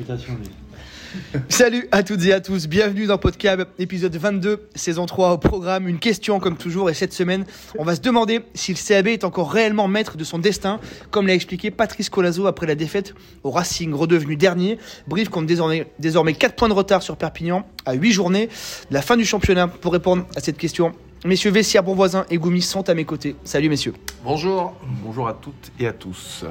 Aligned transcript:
réputation, 0.00 0.34
lui. 0.36 1.40
Salut 1.48 1.88
à 1.90 2.02
toutes 2.02 2.24
et 2.24 2.32
à 2.32 2.40
tous, 2.40 2.68
bienvenue 2.68 3.06
dans 3.06 3.18
Podcab, 3.18 3.66
épisode 3.78 4.14
22, 4.14 4.68
saison 4.74 5.04
3 5.04 5.32
au 5.32 5.38
programme. 5.38 5.88
Une 5.88 5.98
question 5.98 6.40
comme 6.40 6.56
toujours 6.56 6.88
et 6.88 6.94
cette 6.94 7.12
semaine, 7.12 7.44
on 7.78 7.84
va 7.84 7.96
se 7.96 8.00
demander 8.00 8.40
si 8.54 8.72
le 8.72 8.78
CAB 8.78 9.08
est 9.08 9.24
encore 9.24 9.52
réellement 9.52 9.88
maître 9.88 10.16
de 10.16 10.24
son 10.24 10.38
destin, 10.38 10.80
comme 11.10 11.26
l'a 11.26 11.34
expliqué 11.34 11.70
Patrice 11.70 12.08
Colazo 12.08 12.46
après 12.46 12.66
la 12.66 12.76
défaite 12.76 13.14
au 13.42 13.50
Racing, 13.50 13.92
redevenu 13.92 14.36
dernier. 14.36 14.78
Brief 15.06 15.28
compte 15.28 15.46
désormais, 15.46 15.86
désormais 15.98 16.32
4 16.32 16.54
points 16.54 16.68
de 16.68 16.74
retard 16.74 17.02
sur 17.02 17.16
Perpignan 17.16 17.66
à 17.84 17.92
8 17.92 18.12
journées 18.12 18.46
de 18.46 18.94
la 18.94 19.02
fin 19.02 19.16
du 19.16 19.24
championnat. 19.24 19.68
Pour 19.68 19.92
répondre 19.92 20.24
à 20.36 20.40
cette 20.40 20.56
question, 20.56 20.92
messieurs 21.26 21.50
Vessière, 21.50 21.82
Bonvoisin 21.82 22.24
et 22.30 22.38
Goumis 22.38 22.62
sont 22.62 22.88
à 22.88 22.94
mes 22.94 23.04
côtés. 23.04 23.36
Salut 23.44 23.68
messieurs. 23.68 23.94
Bonjour, 24.24 24.74
bonjour 25.04 25.28
à 25.28 25.34
toutes 25.34 25.72
et 25.78 25.86
à 25.88 25.92
tous. 25.92 26.44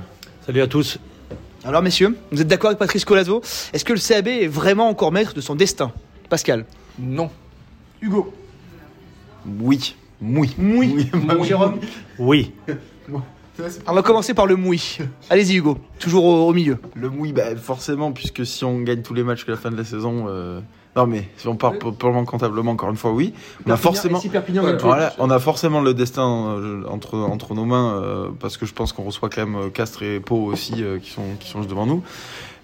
Salut 0.45 0.61
à 0.61 0.67
tous. 0.67 0.99
Alors 1.65 1.81
messieurs, 1.81 2.15
vous 2.31 2.41
êtes 2.41 2.47
d'accord 2.47 2.69
avec 2.69 2.79
Patrice 2.79 3.03
Colazo? 3.05 3.41
Est-ce 3.73 3.83
que 3.83 3.93
le 3.93 3.99
CAB 3.99 4.27
est 4.27 4.47
vraiment 4.47 4.87
encore 4.87 5.11
maître 5.11 5.33
de 5.33 5.41
son 5.41 5.55
destin? 5.55 5.91
Pascal 6.29 6.65
Non. 6.97 7.29
Hugo 8.01 8.33
Oui. 9.59 9.95
Oui. 10.21 10.55
Moui. 10.57 11.09
Jérôme 11.43 11.79
Oui. 12.17 12.51
On 13.87 13.93
va 13.93 14.01
commencer 14.03 14.33
par 14.33 14.45
le 14.45 14.55
moui. 14.55 14.99
Allez-y 15.29 15.57
Hugo, 15.57 15.77
toujours 15.99 16.23
au, 16.23 16.47
au 16.47 16.53
milieu. 16.53 16.77
Le 16.95 17.09
oui, 17.09 17.33
bah, 17.33 17.53
forcément, 17.57 18.13
puisque 18.13 18.45
si 18.45 18.63
on 18.63 18.79
gagne 18.79 19.01
tous 19.01 19.13
les 19.13 19.23
matchs 19.23 19.43
que 19.43 19.51
la 19.51 19.57
fin 19.57 19.69
de 19.69 19.75
la 19.75 19.83
saison. 19.83 20.27
euh, 20.29 20.61
Non, 20.95 21.05
mais 21.05 21.29
si 21.37 21.47
on 21.47 21.55
part 21.55 21.77
pour- 21.77 21.95
purement 21.95 22.25
comptablement, 22.25 22.71
encore 22.71 22.89
une 22.89 22.97
fois, 22.97 23.11
oui. 23.11 23.33
On 23.65 23.71
a 23.71 23.77
forcément. 23.77 24.19
Si 24.19 24.29
Voilà, 24.87 25.13
on 25.19 25.29
a 25.29 25.39
forcément 25.39 25.81
le 25.81 25.93
destin 25.93 26.55
euh, 26.57 26.83
entre, 26.89 27.15
entre 27.17 27.53
nos 27.53 27.65
mains 27.65 27.93
euh, 27.93 28.29
parce 28.39 28.57
que 28.57 28.65
je 28.65 28.73
pense 28.73 28.91
qu'on 28.91 29.03
reçoit 29.03 29.29
quand 29.29 29.45
même 29.45 29.55
euh, 29.55 29.69
Castres 29.69 30.03
et 30.03 30.19
Pau 30.19 30.45
aussi 30.45 30.83
euh, 30.83 30.97
qui, 30.99 31.11
sont, 31.11 31.21
qui 31.39 31.47
sont 31.49 31.59
juste 31.59 31.69
devant 31.69 31.85
nous. 31.85 32.01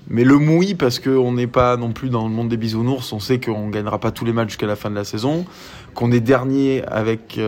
Mais 0.08 0.24
le 0.24 0.38
moui 0.38 0.76
parce 0.76 1.00
qu'on 1.00 1.34
n'est 1.34 1.48
pas 1.48 1.78
non 1.78 1.92
plus 1.92 2.10
dans 2.10 2.28
le 2.28 2.34
monde 2.34 2.50
des 2.50 2.58
bisounours, 2.58 3.12
on 3.14 3.20
sait 3.20 3.40
qu'on 3.40 3.70
gagnera 3.70 4.00
pas 4.00 4.12
tous 4.12 4.26
les 4.26 4.34
matchs 4.34 4.50
jusqu'à 4.50 4.67
la 4.67 4.76
fin 4.76 4.89
de 4.89 4.95
la 4.95 5.04
saison, 5.04 5.45
qu'on 5.94 6.12
est 6.12 6.20
dernier 6.20 6.84
avec 6.86 7.39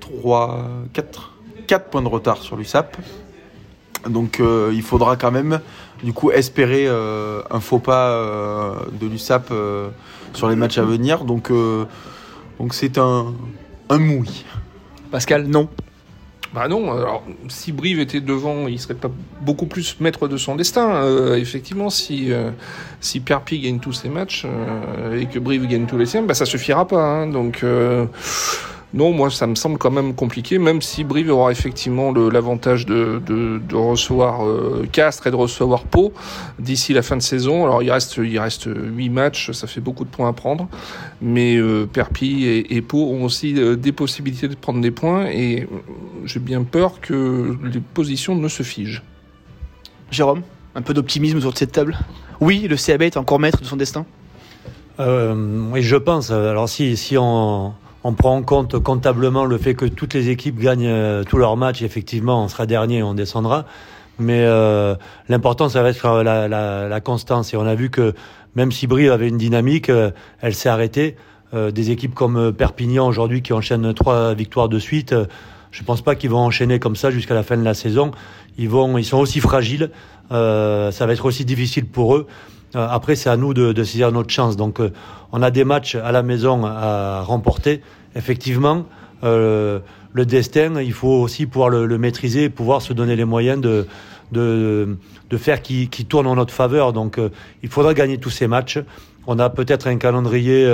3, 0.00 0.64
4, 0.92 1.32
4 1.66 1.84
points 1.90 2.02
de 2.02 2.08
retard 2.08 2.38
sur 2.38 2.56
l'USAP. 2.56 2.96
Donc 4.08 4.38
euh, 4.38 4.70
il 4.72 4.82
faudra 4.82 5.16
quand 5.16 5.32
même 5.32 5.60
du 6.02 6.12
coup 6.12 6.30
espérer 6.30 6.86
euh, 6.86 7.40
un 7.50 7.60
faux 7.60 7.78
pas 7.78 8.10
euh, 8.10 8.74
de 8.92 9.06
l'USAP 9.06 9.50
sur 10.34 10.48
les 10.48 10.56
matchs 10.56 10.78
à 10.78 10.82
venir. 10.82 11.24
Donc 11.24 11.50
euh, 11.50 11.84
donc 12.58 12.74
c'est 12.74 12.98
un, 12.98 13.32
un 13.88 13.98
moui. 13.98 14.44
Pascal, 15.10 15.46
non. 15.46 15.68
Bah 16.52 16.68
non, 16.68 16.92
alors 16.92 17.24
si 17.48 17.72
Brive 17.72 17.98
était 17.98 18.20
devant, 18.20 18.68
il 18.68 18.78
serait 18.78 18.94
pas 18.94 19.10
beaucoup 19.40 19.66
plus 19.66 19.96
maître 19.98 20.28
de 20.28 20.36
son 20.36 20.54
destin. 20.54 20.94
Euh, 20.94 21.34
effectivement, 21.34 21.90
si 21.90 22.32
euh, 22.32 22.50
si 23.00 23.18
Perpi 23.18 23.58
gagne 23.58 23.80
tous 23.80 23.92
ses 23.92 24.08
matchs 24.08 24.44
euh, 24.46 25.18
et 25.20 25.26
que 25.26 25.40
Brive 25.40 25.66
gagne 25.66 25.86
tous 25.86 25.98
les 25.98 26.06
siens, 26.06 26.22
bah 26.22 26.34
ça 26.34 26.46
suffira 26.46 26.86
pas. 26.86 27.02
hein. 27.02 27.26
donc 27.26 27.64
euh, 27.64 28.06
non, 28.94 29.12
moi 29.12 29.28
ça 29.30 29.46
me 29.46 29.56
semble 29.56 29.76
quand 29.76 29.90
même 29.90 30.14
compliqué, 30.14 30.58
même 30.58 30.80
si 30.80 31.04
Brive 31.04 31.30
aura 31.30 31.50
effectivement 31.50 32.12
l'avantage 32.12 32.86
de, 32.86 33.20
de, 33.26 33.60
de 33.68 33.76
recevoir 33.76 34.46
euh, 34.46 34.86
Castres 34.90 35.26
et 35.26 35.30
de 35.30 35.36
recevoir 35.36 35.82
Pau 35.82 36.12
d'ici 36.58 36.94
la 36.94 37.02
fin 37.02 37.16
de 37.16 37.22
saison. 37.22 37.64
Alors 37.64 37.82
il 37.82 37.90
reste 37.90 38.16
il 38.16 38.38
reste 38.38 38.68
huit 38.72 39.10
matchs, 39.10 39.50
ça 39.50 39.66
fait 39.66 39.80
beaucoup 39.80 40.04
de 40.04 40.10
points 40.10 40.28
à 40.28 40.32
prendre, 40.32 40.68
mais 41.20 41.56
euh, 41.56 41.86
Perpi 41.86 42.46
et, 42.46 42.76
et 42.76 42.80
Pau 42.80 43.10
ont 43.10 43.24
aussi 43.24 43.54
euh, 43.56 43.76
des 43.76 43.92
possibilités 43.92 44.48
de 44.48 44.54
prendre 44.54 44.80
des 44.80 44.92
points 44.92 45.26
et 45.26 45.68
j'ai 46.24 46.40
bien 46.40 46.62
peur 46.62 47.00
que 47.00 47.58
les 47.64 47.80
positions 47.80 48.36
ne 48.36 48.48
se 48.48 48.62
figent. 48.62 49.02
Jérôme, 50.10 50.42
un 50.76 50.82
peu 50.82 50.94
d'optimisme 50.94 51.38
autour 51.38 51.52
de 51.52 51.58
cette 51.58 51.72
table? 51.72 51.98
Oui, 52.40 52.66
le 52.68 52.76
CAB 52.76 53.02
est 53.02 53.16
encore 53.16 53.40
maître 53.40 53.60
de 53.60 53.66
son 53.66 53.76
destin? 53.76 54.06
Euh, 55.00 55.34
oui, 55.72 55.82
je 55.82 55.96
pense. 55.96 56.30
Alors 56.30 56.68
si, 56.68 56.96
si 56.96 57.16
on, 57.18 57.72
on 58.04 58.12
prend 58.12 58.36
en 58.36 58.42
compte 58.42 58.78
comptablement 58.78 59.46
le 59.46 59.58
fait 59.58 59.74
que 59.74 59.86
toutes 59.86 60.14
les 60.14 60.28
équipes 60.28 60.58
gagnent 60.58 60.86
euh, 60.86 61.24
tous 61.24 61.38
leurs 61.38 61.56
matchs, 61.56 61.82
effectivement, 61.82 62.44
on 62.44 62.48
sera 62.48 62.66
dernier 62.66 62.98
et 62.98 63.02
on 63.02 63.14
descendra. 63.14 63.64
Mais 64.18 64.44
euh, 64.44 64.94
l'important, 65.28 65.68
ça 65.68 65.82
être 65.88 66.22
la, 66.22 66.48
la, 66.48 67.00
constance. 67.00 67.52
Et 67.52 67.56
on 67.56 67.66
a 67.66 67.74
vu 67.74 67.90
que 67.90 68.14
même 68.54 68.70
si 68.70 68.86
Brive 68.86 69.10
avait 69.10 69.28
une 69.28 69.38
dynamique, 69.38 69.88
euh, 69.88 70.10
elle 70.40 70.54
s'est 70.54 70.68
arrêtée. 70.68 71.16
Euh, 71.52 71.70
des 71.70 71.90
équipes 71.90 72.14
comme 72.14 72.52
Perpignan 72.52 73.06
aujourd'hui 73.06 73.42
qui 73.42 73.52
enchaînent 73.52 73.94
trois 73.94 74.34
victoires 74.34 74.68
de 74.68 74.78
suite, 74.78 75.14
je 75.70 75.82
pense 75.82 76.02
pas 76.02 76.14
qu'ils 76.14 76.30
vont 76.30 76.38
enchaîner 76.38 76.78
comme 76.78 76.96
ça 76.96 77.10
jusqu'à 77.10 77.34
la 77.34 77.42
fin 77.42 77.56
de 77.56 77.64
la 77.64 77.74
saison. 77.74 78.12
Ils 78.58 78.68
vont, 78.68 78.98
ils 78.98 79.04
sont 79.04 79.18
aussi 79.18 79.40
fragiles. 79.40 79.90
Ça 80.30 81.06
va 81.06 81.12
être 81.12 81.24
aussi 81.24 81.44
difficile 81.44 81.86
pour 81.86 82.16
eux. 82.16 82.26
Euh, 82.76 82.86
après, 82.90 83.16
c'est 83.16 83.30
à 83.30 83.36
nous 83.36 83.54
de, 83.54 83.74
saisir 83.84 84.12
notre 84.12 84.30
chance. 84.30 84.56
Donc, 84.56 84.80
euh, 84.80 84.90
on 85.32 85.42
a 85.42 85.50
des 85.50 85.64
matchs 85.64 85.94
à 85.94 86.12
la 86.12 86.22
maison 86.22 86.64
à 86.64 87.22
remporter. 87.22 87.80
Effectivement, 88.16 88.86
euh, 89.22 89.78
le 90.12 90.26
destin, 90.26 90.80
il 90.80 90.92
faut 90.92 91.20
aussi 91.20 91.46
pouvoir 91.46 91.70
le, 91.70 91.98
maîtriser, 91.98 92.48
pouvoir 92.48 92.82
se 92.82 92.92
donner 92.92 93.16
les 93.16 93.24
moyens 93.24 93.60
de 93.60 93.86
de, 94.32 94.96
faire 95.36 95.62
qui, 95.62 95.88
tourne 95.88 96.26
en 96.26 96.34
notre 96.34 96.52
faveur. 96.52 96.92
Donc, 96.92 97.20
il 97.62 97.68
faudra 97.68 97.94
gagner 97.94 98.18
tous 98.18 98.30
ces 98.30 98.48
matchs. 98.48 98.80
On 99.28 99.38
a 99.38 99.48
peut-être 99.48 99.86
un 99.86 99.96
calendrier 99.96 100.68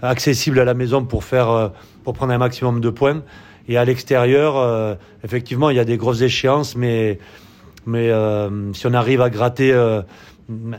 accessible 0.00 0.58
à 0.58 0.64
la 0.64 0.72
maison 0.72 1.04
pour 1.04 1.24
faire 1.24 1.72
pour 2.02 2.14
prendre 2.14 2.32
un 2.32 2.38
maximum 2.38 2.80
de 2.80 2.88
points. 2.88 3.22
Et 3.68 3.76
à 3.76 3.84
l'extérieur, 3.84 4.96
effectivement, 5.22 5.68
il 5.68 5.76
y 5.76 5.80
a 5.80 5.84
des 5.84 5.98
grosses 5.98 6.22
échéances, 6.22 6.76
mais 6.76 7.18
mais 7.84 8.10
si 8.72 8.86
on 8.86 8.94
arrive 8.94 9.20
à 9.20 9.28
gratter 9.28 9.74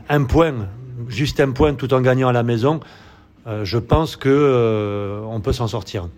un 0.08 0.24
point, 0.24 0.68
juste 1.08 1.40
un 1.40 1.52
point, 1.52 1.74
tout 1.74 1.92
en 1.94 2.00
gagnant 2.00 2.28
à 2.28 2.32
la 2.32 2.42
maison, 2.42 2.80
euh, 3.46 3.64
je 3.64 3.78
pense 3.78 4.16
que 4.16 4.28
euh, 4.28 5.20
on 5.28 5.40
peut 5.40 5.52
s'en 5.52 5.68
sortir. 5.68 6.08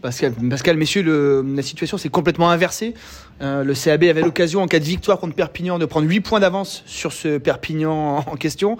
Pascal, 0.00 0.76
messieurs, 0.76 1.42
la 1.42 1.62
situation 1.62 1.96
s'est 1.96 2.10
complètement 2.10 2.50
inversée. 2.50 2.92
Euh, 3.40 3.64
le 3.64 3.72
CAB 3.72 4.04
avait 4.04 4.20
l'occasion, 4.20 4.60
en 4.60 4.66
cas 4.66 4.78
de 4.78 4.84
victoire 4.84 5.18
contre 5.18 5.34
Perpignan, 5.34 5.78
de 5.78 5.86
prendre 5.86 6.06
8 6.06 6.20
points 6.20 6.40
d'avance 6.40 6.82
sur 6.84 7.14
ce 7.14 7.38
Perpignan 7.38 8.18
en 8.18 8.36
question. 8.36 8.76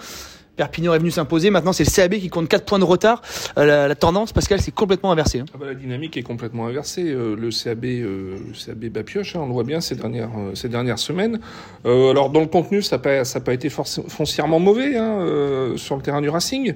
Perpignan 0.56 0.94
est 0.94 0.98
venu 0.98 1.10
s'imposer. 1.10 1.50
Maintenant, 1.50 1.72
c'est 1.72 1.84
le 1.84 1.90
CAB 1.90 2.14
qui 2.14 2.28
compte 2.28 2.48
4 2.48 2.64
points 2.64 2.78
de 2.78 2.84
retard. 2.84 3.22
Euh, 3.58 3.64
la, 3.64 3.88
la 3.88 3.94
tendance, 3.94 4.32
Pascal, 4.32 4.60
c'est 4.60 4.70
complètement 4.70 5.10
inversé. 5.12 5.40
hein. 5.40 5.44
Ah 5.54 5.58
bah, 5.58 5.66
la 5.66 5.74
dynamique 5.74 6.16
est 6.16 6.22
complètement 6.22 6.66
inversée. 6.66 7.04
Euh, 7.06 7.34
le 7.36 7.50
CAB, 7.50 7.84
euh, 7.84 8.36
le 8.48 8.52
CAB 8.66 8.84
Bapioche, 8.92 9.34
hein, 9.36 9.40
on 9.42 9.46
le 9.46 9.52
voit 9.52 9.64
bien 9.64 9.80
ces 9.80 9.96
dernières, 9.96 10.30
ces 10.54 10.68
dernières 10.68 10.98
semaines. 10.98 11.40
Alors 11.84 12.30
dans 12.30 12.40
le 12.40 12.46
contenu, 12.46 12.82
ça 12.82 12.96
n'a 12.96 13.02
pas, 13.02 13.40
pas 13.40 13.52
été 13.54 13.68
foncièrement 13.68 14.58
mauvais 14.58 14.96
hein, 14.96 15.72
sur 15.76 15.96
le 15.96 16.02
terrain 16.02 16.20
du 16.20 16.28
Racing, 16.28 16.74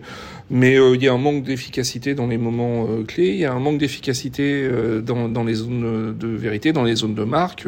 mais 0.50 0.75
il 0.94 1.03
y 1.03 1.09
a 1.09 1.12
un 1.12 1.19
manque 1.19 1.44
d'efficacité 1.44 2.15
dans 2.15 2.27
les 2.27 2.38
moments 2.38 2.87
clés. 3.06 3.28
Il 3.28 3.37
y 3.38 3.44
a 3.44 3.53
un 3.53 3.59
manque 3.59 3.78
d'efficacité 3.78 4.69
dans, 5.03 5.28
dans 5.28 5.44
les 5.44 5.55
zones 5.55 6.15
de 6.19 6.28
vérité, 6.28 6.72
dans 6.72 6.84
les 6.84 6.97
zones 6.97 7.15
de 7.15 7.25
marque. 7.25 7.67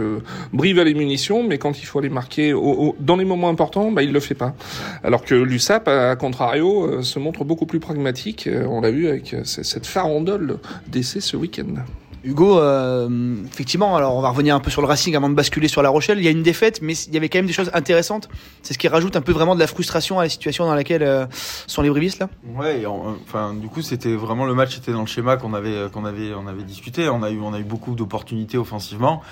Brive 0.52 0.78
a 0.78 0.84
les 0.84 0.94
munitions, 0.94 1.42
mais 1.46 1.58
quand 1.58 1.80
il 1.80 1.86
faut 1.86 2.00
les 2.00 2.08
marquer 2.10 2.52
au- 2.52 2.60
au- 2.88 2.96
dans 3.00 3.16
les 3.16 3.24
moments 3.24 3.48
importants, 3.48 3.90
bah, 3.92 4.02
il 4.02 4.12
le 4.12 4.20
fait 4.20 4.34
pas. 4.34 4.54
Alors 5.02 5.24
que 5.24 5.34
l'USAP, 5.34 5.88
à 6.08 6.16
contrario, 6.16 6.84
euh, 6.86 7.02
se 7.02 7.18
montre 7.18 7.44
beaucoup 7.44 7.66
plus 7.66 7.80
pragmatique. 7.80 8.46
Euh, 8.46 8.66
on 8.66 8.80
l'a 8.80 8.90
vu 8.90 9.08
avec 9.08 9.34
euh, 9.34 9.44
cette 9.44 9.86
farandole 9.86 10.58
d'essais 10.86 11.20
ce 11.20 11.36
week-end. 11.36 11.82
Hugo, 12.22 12.58
euh, 12.58 13.08
effectivement, 13.46 13.96
alors 13.96 14.14
on 14.14 14.20
va 14.20 14.28
revenir 14.28 14.54
un 14.54 14.60
peu 14.60 14.70
sur 14.70 14.82
le 14.82 14.86
Racing 14.86 15.16
avant 15.16 15.30
de 15.30 15.34
basculer 15.34 15.68
sur 15.68 15.82
La 15.82 15.88
Rochelle. 15.88 16.18
Il 16.18 16.24
y 16.24 16.28
a 16.28 16.30
une 16.30 16.42
défaite, 16.42 16.80
mais 16.82 16.92
il 16.94 17.14
y 17.14 17.16
avait 17.16 17.28
quand 17.30 17.38
même 17.38 17.46
des 17.46 17.52
choses 17.52 17.70
intéressantes. 17.72 18.28
C'est 18.62 18.74
ce 18.74 18.78
qui 18.78 18.88
rajoute 18.88 19.16
un 19.16 19.22
peu 19.22 19.32
vraiment 19.32 19.54
de 19.54 19.60
la 19.60 19.66
frustration 19.66 20.18
à 20.18 20.24
la 20.24 20.28
situation 20.28 20.66
dans 20.66 20.74
laquelle 20.74 21.02
euh, 21.02 21.24
sont 21.66 21.80
les 21.82 21.88
brivistes 21.88 22.18
là. 22.20 22.28
Ouais, 22.56 22.84
en- 22.84 23.16
enfin, 23.24 23.54
du 23.54 23.68
coup, 23.68 23.80
c'était 23.80 24.14
vraiment 24.14 24.44
le 24.44 24.54
match 24.54 24.76
était 24.76 24.92
dans 24.92 25.00
le 25.00 25.06
schéma 25.06 25.36
qu'on 25.38 25.54
avait, 25.54 25.86
qu'on 25.92 26.04
avait, 26.04 26.34
on 26.34 26.46
avait 26.46 26.62
discuté. 26.62 27.08
On 27.08 27.22
a 27.22 27.30
eu, 27.30 27.40
on 27.40 27.54
a 27.54 27.58
eu 27.58 27.64
beaucoup 27.64 27.94
d'opportunités 27.94 28.58
offensivement, 28.58 29.22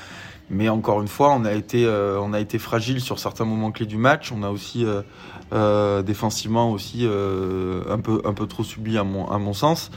mais 0.48 0.70
encore 0.70 1.02
une 1.02 1.08
fois, 1.08 1.34
on 1.34 1.44
a 1.44 1.52
été, 1.52 1.84
euh, 1.84 2.18
on 2.22 2.32
a 2.32 2.40
été 2.40 2.58
fragile 2.58 3.02
sur 3.02 3.18
certains 3.18 3.44
moments 3.44 3.70
clés 3.70 3.84
du 3.86 3.98
match. 3.98 4.32
On 4.32 4.42
a 4.42 4.48
aussi 4.48 4.86
euh, 4.86 5.02
euh, 5.52 6.00
défensivement 6.02 6.70
aussi 6.72 7.00
euh, 7.02 7.82
un 7.90 7.98
peu, 7.98 8.22
un 8.24 8.32
peu 8.32 8.46
trop 8.46 8.64
subi 8.64 8.96
à 8.96 9.04
mon, 9.04 9.30
à 9.30 9.36
mon 9.38 9.52
sens. 9.52 9.90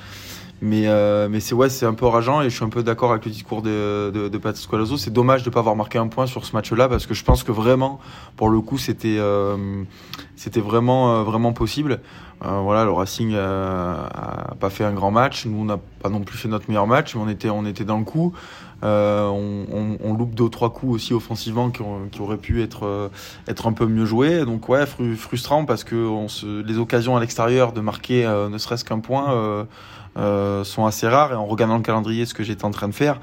Mais, 0.63 0.83
euh, 0.87 1.27
mais 1.27 1.39
c'est 1.39 1.55
ouais, 1.55 1.69
c'est 1.69 1.87
un 1.87 1.95
peu 1.95 2.05
rageant 2.05 2.41
et 2.41 2.49
je 2.49 2.55
suis 2.55 2.63
un 2.63 2.69
peu 2.69 2.83
d'accord 2.83 3.11
avec 3.11 3.25
le 3.25 3.31
discours 3.31 3.63
de, 3.63 4.11
de, 4.13 4.29
de 4.29 4.37
Colazo. 4.69 4.95
C'est 4.95 5.11
dommage 5.11 5.41
de 5.43 5.49
ne 5.49 5.53
pas 5.53 5.59
avoir 5.59 5.75
marqué 5.75 5.97
un 5.97 6.07
point 6.07 6.27
sur 6.27 6.45
ce 6.45 6.55
match-là 6.55 6.87
parce 6.87 7.07
que 7.07 7.15
je 7.15 7.23
pense 7.23 7.43
que 7.43 7.51
vraiment, 7.51 7.99
pour 8.37 8.49
le 8.49 8.61
coup, 8.61 8.77
c'était 8.77 9.17
euh, 9.17 9.83
c'était 10.35 10.61
vraiment 10.61 11.15
euh, 11.15 11.23
vraiment 11.23 11.51
possible. 11.51 11.99
Euh, 12.45 12.59
voilà, 12.59 12.85
le 12.85 12.91
Racing 12.91 13.31
euh, 13.33 13.95
a 14.13 14.55
pas 14.59 14.69
fait 14.69 14.83
un 14.83 14.93
grand 14.93 15.09
match. 15.11 15.45
Nous, 15.47 15.59
on 15.59 15.65
n'a 15.65 15.77
pas 16.01 16.09
non 16.09 16.21
plus 16.21 16.37
fait 16.37 16.47
notre 16.47 16.67
meilleur 16.69 16.85
match, 16.87 17.15
mais 17.15 17.21
on 17.21 17.29
était 17.29 17.49
on 17.49 17.65
était 17.65 17.85
dans 17.85 17.97
le 17.97 18.03
coup. 18.05 18.33
Euh, 18.83 19.27
on, 19.27 19.65
on, 19.71 19.97
on 20.03 20.13
loupe 20.15 20.33
deux 20.33 20.45
ou 20.45 20.49
trois 20.49 20.71
coups 20.73 20.95
aussi 20.95 21.13
offensivement 21.13 21.69
qui, 21.69 21.83
ont- 21.83 22.07
qui 22.11 22.19
auraient 22.19 22.37
pu 22.37 22.63
être 22.63 22.85
euh, 22.87 23.09
être 23.47 23.67
un 23.67 23.73
peu 23.73 23.85
mieux 23.85 24.05
joués. 24.05 24.43
Donc 24.45 24.69
ouais, 24.69 24.85
fru- 24.87 25.15
frustrant 25.15 25.65
parce 25.65 25.83
que 25.83 25.95
on 25.95 26.27
se, 26.27 26.61
les 26.63 26.77
occasions 26.79 27.15
à 27.15 27.19
l'extérieur 27.19 27.73
de 27.73 27.81
marquer 27.81 28.25
euh, 28.25 28.49
ne 28.49 28.57
serait-ce 28.57 28.83
qu'un 28.83 28.99
point 28.99 29.33
euh, 29.33 29.63
sont 30.15 30.85
assez 30.85 31.07
rares. 31.07 31.31
Et 31.31 31.35
en 31.35 31.45
regardant 31.45 31.77
le 31.77 31.83
calendrier, 31.83 32.25
ce 32.25 32.33
que 32.33 32.43
j'étais 32.43 32.65
en 32.65 32.71
train 32.71 32.87
de 32.87 32.93
faire, 32.93 33.19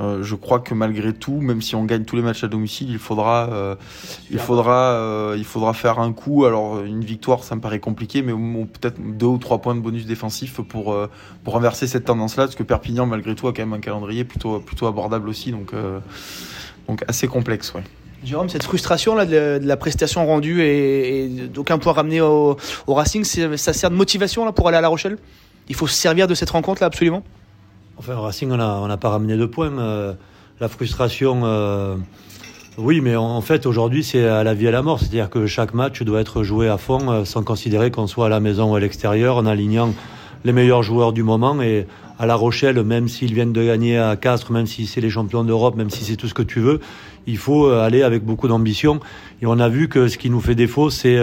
Euh, 0.00 0.22
je 0.22 0.34
crois 0.34 0.60
que 0.60 0.74
malgré 0.74 1.12
tout, 1.14 1.40
même 1.40 1.62
si 1.62 1.74
on 1.74 1.84
gagne 1.84 2.04
tous 2.04 2.16
les 2.16 2.22
matchs 2.22 2.44
à 2.44 2.48
domicile, 2.48 2.90
il 2.90 2.98
faudra, 2.98 3.48
euh, 3.50 3.76
il 4.30 4.38
faudra, 4.38 4.92
euh, 4.92 5.34
il 5.38 5.44
faudra 5.44 5.72
faire 5.72 5.98
un 5.98 6.12
coup. 6.12 6.44
Alors 6.44 6.82
une 6.82 7.02
victoire, 7.02 7.44
ça 7.44 7.56
me 7.56 7.60
paraît 7.60 7.80
compliqué, 7.80 8.22
mais 8.22 8.32
peut-être 8.66 8.98
deux 9.00 9.26
ou 9.26 9.38
trois 9.38 9.58
points 9.58 9.74
de 9.74 9.80
bonus 9.80 10.06
défensif 10.06 10.60
pour 10.60 10.94
pour 11.44 11.52
renverser 11.52 11.86
cette 11.86 12.04
tendance-là, 12.04 12.44
parce 12.44 12.56
que 12.56 12.62
Perpignan, 12.62 13.06
malgré 13.06 13.34
tout, 13.34 13.48
a 13.48 13.52
quand 13.52 13.62
même 13.62 13.72
un 13.72 13.80
calendrier 13.80 14.24
plutôt 14.24 14.86
abordable 14.86 15.28
aussi, 15.28 15.52
donc 15.52 15.72
assez 17.08 17.26
complexe. 17.26 17.72
Jérôme, 18.24 18.48
cette 18.48 18.64
frustration 18.64 19.14
là 19.14 19.24
de, 19.24 19.60
la 19.62 19.76
prestation 19.76 20.26
rendue 20.26 20.62
et, 20.62 21.28
d'aucun 21.28 21.78
point 21.78 21.92
ramené 21.92 22.20
au, 22.20 22.56
au 22.86 22.94
Racing, 22.94 23.24
ça 23.24 23.72
sert 23.72 23.90
de 23.90 23.94
motivation 23.94 24.44
là 24.44 24.52
pour 24.52 24.68
aller 24.68 24.76
à 24.76 24.80
La 24.80 24.88
Rochelle? 24.88 25.16
Il 25.68 25.74
faut 25.74 25.86
se 25.86 25.94
servir 25.94 26.26
de 26.26 26.34
cette 26.34 26.50
rencontre 26.50 26.82
là 26.82 26.86
absolument 26.86 27.22
Enfin, 27.98 28.14
Racing, 28.16 28.50
on 28.52 28.86
n'a 28.86 28.96
pas 28.98 29.08
ramené 29.08 29.36
de 29.36 29.46
points. 29.46 29.72
Euh, 29.78 30.12
la 30.60 30.68
frustration, 30.68 31.40
euh, 31.44 31.96
oui, 32.76 33.00
mais 33.00 33.16
en, 33.16 33.40
fait, 33.40 33.64
aujourd'hui, 33.64 34.04
c'est 34.04 34.26
à 34.26 34.44
la 34.44 34.52
vie 34.52 34.66
et 34.66 34.68
à 34.68 34.70
la 34.70 34.82
mort. 34.82 35.00
C'est-à-dire 35.00 35.30
que 35.30 35.46
chaque 35.46 35.72
match 35.72 36.02
doit 36.02 36.20
être 36.20 36.42
joué 36.42 36.68
à 36.68 36.76
fond, 36.76 37.10
euh, 37.10 37.24
sans 37.24 37.42
considérer 37.42 37.90
qu'on 37.90 38.06
soit 38.06 38.26
à 38.26 38.28
la 38.28 38.38
maison 38.38 38.72
ou 38.72 38.76
à 38.76 38.80
l'extérieur, 38.80 39.38
en 39.38 39.46
alignant 39.46 39.94
les 40.44 40.52
meilleurs 40.52 40.82
joueurs 40.82 41.14
du 41.14 41.22
moment. 41.22 41.62
Et 41.62 41.86
à 42.18 42.26
La 42.26 42.34
Rochelle, 42.34 42.82
même 42.82 43.08
s'ils 43.08 43.32
viennent 43.32 43.54
de 43.54 43.64
gagner 43.64 43.96
à 43.98 44.14
Castres, 44.16 44.52
même 44.52 44.66
si 44.66 44.86
c'est 44.86 45.00
les 45.00 45.10
champions 45.10 45.42
d'Europe, 45.42 45.74
même 45.74 45.88
si 45.88 46.04
c'est 46.04 46.16
tout 46.16 46.28
ce 46.28 46.34
que 46.34 46.42
tu 46.42 46.60
veux, 46.60 46.80
il 47.26 47.38
faut 47.38 47.68
aller 47.68 48.02
avec 48.02 48.24
beaucoup 48.24 48.46
d'ambition. 48.46 49.00
Et 49.40 49.46
on 49.46 49.58
a 49.58 49.70
vu 49.70 49.88
que 49.88 50.08
ce 50.08 50.18
qui 50.18 50.28
nous 50.28 50.40
fait 50.40 50.54
défaut, 50.54 50.90
c'est 50.90 51.18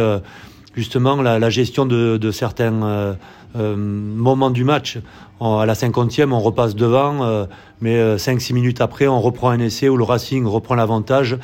justement 0.76 1.22
la, 1.22 1.50
gestion 1.50 1.86
de, 1.86 2.32
certains 2.32 3.16
moments 3.56 4.52
du 4.52 4.64
match 4.64 5.00
à 5.44 5.66
la 5.66 5.76
cinquantième, 5.76 6.34
on 6.34 6.40
repasse 6.40 6.76
devant, 6.76 7.24
euh, 7.24 7.46
mais 7.82 7.98
5-6 8.16 8.52
euh, 8.52 8.56
minutes 8.56 8.82
après, 8.82 9.08
on 9.08 9.20
reprend 9.20 9.50
un 9.50 9.60
essai 9.60 9.90
où 9.90 9.98
le 9.98 10.04
Racing 10.04 10.46
reprend 10.46 10.76
l'avantage. 10.76 11.38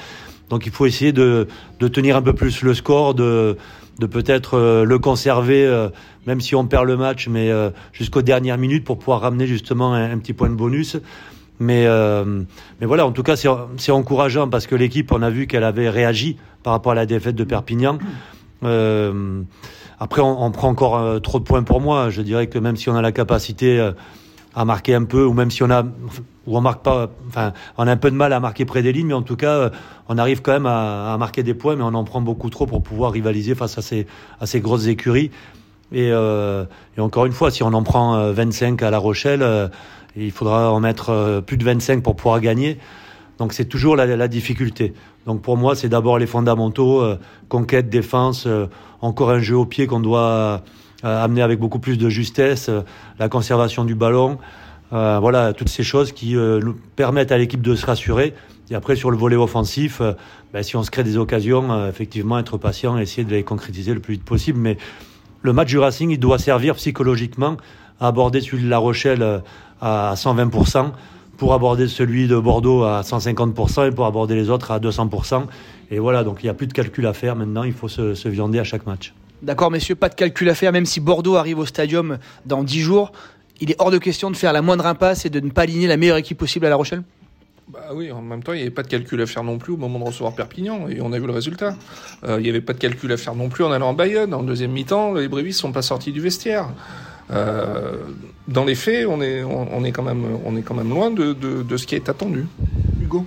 Donc 0.49 0.65
il 0.65 0.71
faut 0.71 0.85
essayer 0.85 1.11
de, 1.11 1.47
tenir 1.79 2.15
un 2.15 2.21
peu 2.21 2.33
plus 2.33 2.61
le 2.61 2.73
score, 2.73 3.13
de, 3.13 3.57
peut-être 3.99 4.57
euh, 4.57 4.83
le 4.85 4.99
conserver, 4.99 5.87
même 6.25 6.41
si 6.41 6.55
on 6.55 6.65
perd 6.65 6.85
le 6.85 6.97
match, 6.97 7.27
mais 7.27 7.51
jusqu'aux 7.91 8.21
dernières 8.21 8.57
minutes 8.57 8.85
pour 8.85 8.97
pouvoir 8.97 9.21
ramener 9.21 9.47
justement 9.47 9.93
un, 9.93 10.17
petit 10.17 10.33
point 10.33 10.49
de 10.49 10.55
bonus. 10.55 10.97
Mais, 11.61 11.87
mais 12.79 12.85
voilà, 12.85 13.05
en 13.05 13.11
tout 13.11 13.23
cas, 13.23 13.35
c'est 13.35 13.91
encourageant 13.91 14.47
parce 14.47 14.65
que 14.65 14.75
l'équipe, 14.75 15.11
on 15.11 15.21
a 15.21 15.29
vu 15.29 15.45
qu'elle 15.45 15.65
avait 15.65 15.89
réagi 15.89 16.37
par 16.63 16.71
rapport 16.71 16.93
à 16.93 16.95
la 16.95 17.05
défaite 17.05 17.35
de 17.35 17.43
Perpignan. 17.43 17.97
Après, 20.01 20.21
on, 20.21 20.51
prend 20.51 20.69
encore 20.69 20.97
euh, 20.97 21.19
trop 21.19 21.39
de 21.39 21.43
points 21.43 21.63
pour 21.63 21.81
moi. 21.81 22.09
Je 22.09 22.21
dirais 22.21 22.47
que 22.47 22.57
même 22.57 22.77
si 22.77 22.89
on 22.89 22.95
a 22.95 23.01
la 23.01 23.11
capacité 23.11 23.77
euh, 23.77 23.91
à 24.55 24.63
marquer 24.63 24.95
un 24.95 25.03
peu, 25.03 25.25
ou 25.25 25.33
même 25.33 25.51
si 25.51 25.61
on 25.61 25.69
a, 25.69 25.83
ou 25.83 26.57
on 26.57 26.61
marque 26.61 26.83
pas, 26.83 27.09
enfin, 27.27 27.51
on 27.77 27.85
a 27.85 27.91
un 27.91 27.97
peu 27.97 28.09
de 28.09 28.15
mal 28.15 28.31
à 28.31 28.39
marquer 28.39 28.63
près 28.63 28.81
des 28.81 28.93
lignes, 28.93 29.07
mais 29.07 29.13
en 29.13 29.23
tout 29.23 29.35
cas, 29.35 29.51
euh, 29.51 29.69
on 30.07 30.17
arrive 30.17 30.41
quand 30.41 30.53
même 30.53 30.65
à, 30.65 31.17
marquer 31.19 31.43
des 31.43 31.53
points, 31.53 31.75
mais 31.75 31.83
on 31.83 31.93
en 31.93 32.05
prend 32.05 32.21
beaucoup 32.21 32.49
trop 32.49 32.65
pour 32.65 32.81
pouvoir 32.81 33.11
rivaliser 33.11 33.55
face 33.55 33.77
à 33.77 33.81
ces, 33.81 34.07
à 34.39 34.45
ces 34.45 34.61
grosses 34.61 34.87
écuries. 34.87 35.31
Et, 35.91 36.13
encore 36.99 37.25
une 37.25 37.31
fois, 37.31 37.49
si 37.49 37.63
on 37.63 37.73
en 37.73 37.81
prend 37.81 38.31
25 38.31 38.83
à 38.83 38.91
La 38.91 38.99
Rochelle, 38.99 39.71
il 40.15 40.31
faudra 40.31 40.71
en 40.71 40.79
mettre 40.79 41.41
plus 41.45 41.57
de 41.57 41.63
25 41.63 42.03
pour 42.03 42.15
pouvoir 42.15 42.39
gagner. 42.41 42.77
Donc 43.39 43.53
c'est 43.53 43.65
toujours 43.65 43.95
la, 43.95 44.27
difficulté. 44.27 44.93
Donc 45.25 45.41
pour 45.41 45.57
moi, 45.57 45.75
c'est 45.75 45.89
d'abord 45.89 46.17
les 46.17 46.27
fondamentaux, 46.27 47.03
conquête, 47.49 47.89
défense 47.89 48.47
encore 49.01 49.31
un 49.31 49.39
jeu 49.39 49.57
au 49.57 49.65
pied 49.65 49.87
qu'on 49.87 49.99
doit 49.99 50.63
euh, 51.05 51.23
amener 51.23 51.41
avec 51.41 51.59
beaucoup 51.59 51.79
plus 51.79 51.97
de 51.97 52.09
justesse, 52.09 52.67
euh, 52.67 52.81
la 53.19 53.29
conservation 53.29 53.85
du 53.85 53.95
ballon, 53.95 54.37
euh, 54.91 55.17
voilà, 55.21 55.53
toutes 55.53 55.69
ces 55.69 55.83
choses 55.83 56.11
qui 56.11 56.35
permettent 56.95 57.31
à 57.31 57.37
l'équipe 57.37 57.61
de 57.61 57.75
se 57.75 57.85
rassurer. 57.85 58.33
Et 58.71 58.75
après, 58.75 58.95
sur 58.95 59.09
le 59.11 59.17
volet 59.17 59.35
offensif, 59.35 60.01
ben, 60.53 60.63
si 60.63 60.75
on 60.75 60.83
se 60.83 60.91
crée 60.91 61.03
des 61.03 61.17
occasions, 61.17 61.87
effectivement, 61.87 62.37
être 62.37 62.57
patient 62.57 62.97
et 62.97 63.01
essayer 63.01 63.23
de 63.23 63.31
les 63.31 63.43
concrétiser 63.43 63.93
le 63.93 63.99
plus 63.99 64.13
vite 64.15 64.23
possible. 64.23 64.59
Mais 64.59 64.77
le 65.41 65.53
match 65.53 65.69
du 65.69 65.79
Racing, 65.79 66.11
il 66.11 66.19
doit 66.19 66.37
servir 66.37 66.75
psychologiquement 66.75 67.57
à 67.99 68.07
aborder 68.07 68.41
celui 68.41 68.63
de 68.63 68.69
La 68.69 68.77
Rochelle 68.77 69.41
à 69.81 70.13
120% 70.15 70.91
pour 71.39 71.53
aborder 71.53 71.87
celui 71.87 72.27
de 72.27 72.37
Bordeaux 72.37 72.83
à 72.83 73.01
150% 73.01 73.87
et 73.87 73.91
pour 73.91 74.05
aborder 74.05 74.35
les 74.35 74.49
autres 74.49 74.71
à 74.71 74.79
200%. 74.79 75.45
Et 75.89 75.97
voilà, 75.97 76.23
donc 76.23 76.43
il 76.43 76.45
n'y 76.45 76.49
a 76.49 76.53
plus 76.53 76.67
de 76.67 76.73
calcul 76.73 77.07
à 77.07 77.13
faire 77.13 77.35
maintenant, 77.35 77.63
il 77.63 77.73
faut 77.73 77.87
se, 77.87 78.13
se 78.13 78.29
viander 78.29 78.59
à 78.59 78.63
chaque 78.63 78.85
match. 78.85 79.13
D'accord, 79.41 79.71
messieurs, 79.71 79.95
pas 79.95 80.09
de 80.09 80.15
calcul 80.15 80.49
à 80.49 80.53
faire, 80.53 80.73
même 80.73 80.85
si 80.85 80.99
Bordeaux 80.99 81.37
arrive 81.37 81.57
au 81.57 81.65
stadium 81.65 82.17
dans 82.45 82.63
10 82.63 82.81
jours, 82.81 83.13
il 83.61 83.71
est 83.71 83.75
hors 83.79 83.89
de 83.89 83.97
question 83.97 84.29
de 84.29 84.35
faire 84.35 84.51
la 84.51 84.61
moindre 84.61 84.85
impasse 84.85 85.25
et 85.25 85.29
de 85.29 85.39
ne 85.39 85.49
pas 85.49 85.61
aligner 85.61 85.87
la 85.87 85.95
meilleure 85.95 86.17
équipe 86.17 86.37
possible 86.37 86.65
à 86.65 86.69
La 86.69 86.75
Rochelle? 86.75 87.03
Bah 87.69 87.79
oui, 87.93 88.11
en 88.11 88.21
même 88.21 88.43
temps, 88.43 88.51
il 88.51 88.57
n'y 88.57 88.61
avait 88.63 88.71
pas 88.71 88.83
de 88.83 88.87
calcul 88.87 89.21
à 89.21 89.25
faire 89.25 89.43
non 89.43 89.59
plus 89.59 89.73
au 89.73 89.77
moment 89.77 89.99
de 89.99 90.05
recevoir 90.05 90.33
Perpignan, 90.33 90.89
et 90.89 90.99
on 91.01 91.13
a 91.13 91.19
vu 91.19 91.25
le 91.27 91.33
résultat. 91.33 91.75
Euh, 92.25 92.37
il 92.39 92.43
n'y 92.43 92.49
avait 92.49 92.61
pas 92.61 92.73
de 92.73 92.79
calcul 92.79 93.11
à 93.13 93.17
faire 93.17 93.35
non 93.35 93.47
plus 93.47 93.63
en 93.63 93.71
allant 93.71 93.89
en 93.89 93.93
Bayonne. 93.93 94.33
En 94.33 94.43
deuxième 94.43 94.71
mi-temps, 94.71 95.13
les 95.13 95.27
Brévis 95.27 95.49
ne 95.49 95.53
sont 95.53 95.71
pas 95.71 95.83
sortis 95.83 96.11
du 96.11 96.19
vestiaire. 96.19 96.69
Euh, 97.31 97.97
dans 98.47 98.65
les 98.65 98.75
faits, 98.75 99.05
on 99.07 99.21
est, 99.21 99.43
on, 99.43 99.83
est, 99.83 99.91
quand, 99.91 100.03
même, 100.03 100.25
on 100.45 100.55
est 100.55 100.61
quand 100.61 100.73
même 100.73 100.89
loin 100.89 101.11
de, 101.11 101.33
de, 101.33 101.61
de 101.63 101.77
ce 101.77 101.85
qui 101.85 101.95
est 101.95 102.09
attendu. 102.09 102.47
Hugo 103.01 103.25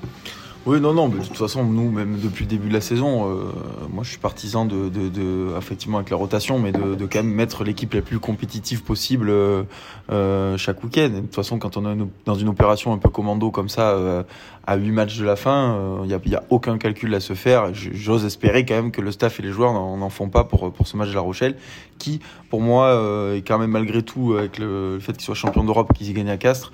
oui, 0.64 0.81
non, 0.81 0.94
non, 0.94 1.09
mais 1.09 1.19
de 1.19 1.25
toute 1.25 1.37
façon, 1.37 1.64
nous, 1.64 1.91
même 1.91 2.19
depuis 2.20 2.44
le 2.44 2.50
début 2.50 2.69
de 2.69 2.73
la 2.73 2.81
saison, 2.81 3.29
euh, 3.29 3.50
moi 3.93 4.05
je 4.05 4.11
suis 4.11 4.19
partisan 4.19 4.64
de, 4.64 4.88
de, 4.88 5.09
de, 5.09 5.49
effectivement 5.59 5.99
avec 5.99 6.11
la 6.11 6.17
rotation, 6.17 6.61
mais 6.61 6.70
de, 6.70 6.94
de 6.94 7.06
quand 7.06 7.19
même 7.19 7.32
mettre 7.32 7.64
l'équipe 7.64 7.93
la 7.94 8.00
plus 8.00 8.20
compétitive 8.20 8.85
possible 8.85 9.29
euh, 9.29 9.64
euh 10.12 10.56
chaque 10.56 10.85
week-end. 10.85 11.09
De 11.09 11.20
toute 11.20 11.35
façon, 11.35 11.59
quand 11.59 11.76
on 11.76 11.93
est 11.93 11.99
dans 12.26 12.37
une 12.37 12.49
opération 12.49 12.93
un 12.93 12.99
peu 12.99 13.09
commando 13.09 13.50
comme 13.50 13.69
ça, 13.69 13.91
euh, 13.91 14.23
à 14.64 14.76
huit 14.76 14.93
matchs 14.93 15.19
de 15.19 15.25
la 15.25 15.35
fin, 15.35 15.76
il 16.05 16.06
n'y 16.06 16.14
a, 16.14 16.38
a, 16.38 16.43
aucun 16.50 16.79
calcul 16.79 17.12
à 17.17 17.19
se 17.19 17.32
faire. 17.32 17.75
J'ose 17.75 18.25
espérer 18.25 18.64
quand 18.64 18.76
même 18.76 18.93
que 18.93 19.00
le 19.00 19.11
staff 19.11 19.41
et 19.41 19.43
les 19.43 19.50
joueurs 19.50 19.73
n'en 19.73 20.09
font 20.09 20.29
pas 20.29 20.44
pour, 20.44 20.73
pour 20.73 20.87
ce 20.87 20.97
match 20.97 21.09
de 21.09 21.14
La 21.14 21.20
Rochelle, 21.20 21.56
qui, 21.99 22.20
pour 22.49 22.61
moi, 22.61 23.35
est 23.35 23.43
quand 23.44 23.59
même 23.59 23.73
malgré 23.73 24.05
tout, 24.05 24.37
avec 24.38 24.61
le, 24.61 24.99
fait 25.00 25.14
qu'il 25.14 25.23
soit 25.23 25.35
champion 25.35 25.64
d'Europe, 25.64 25.93
qu'ils 25.93 26.11
y 26.11 26.12
gagnent 26.12 26.31
à 26.31 26.37
Castres, 26.37 26.70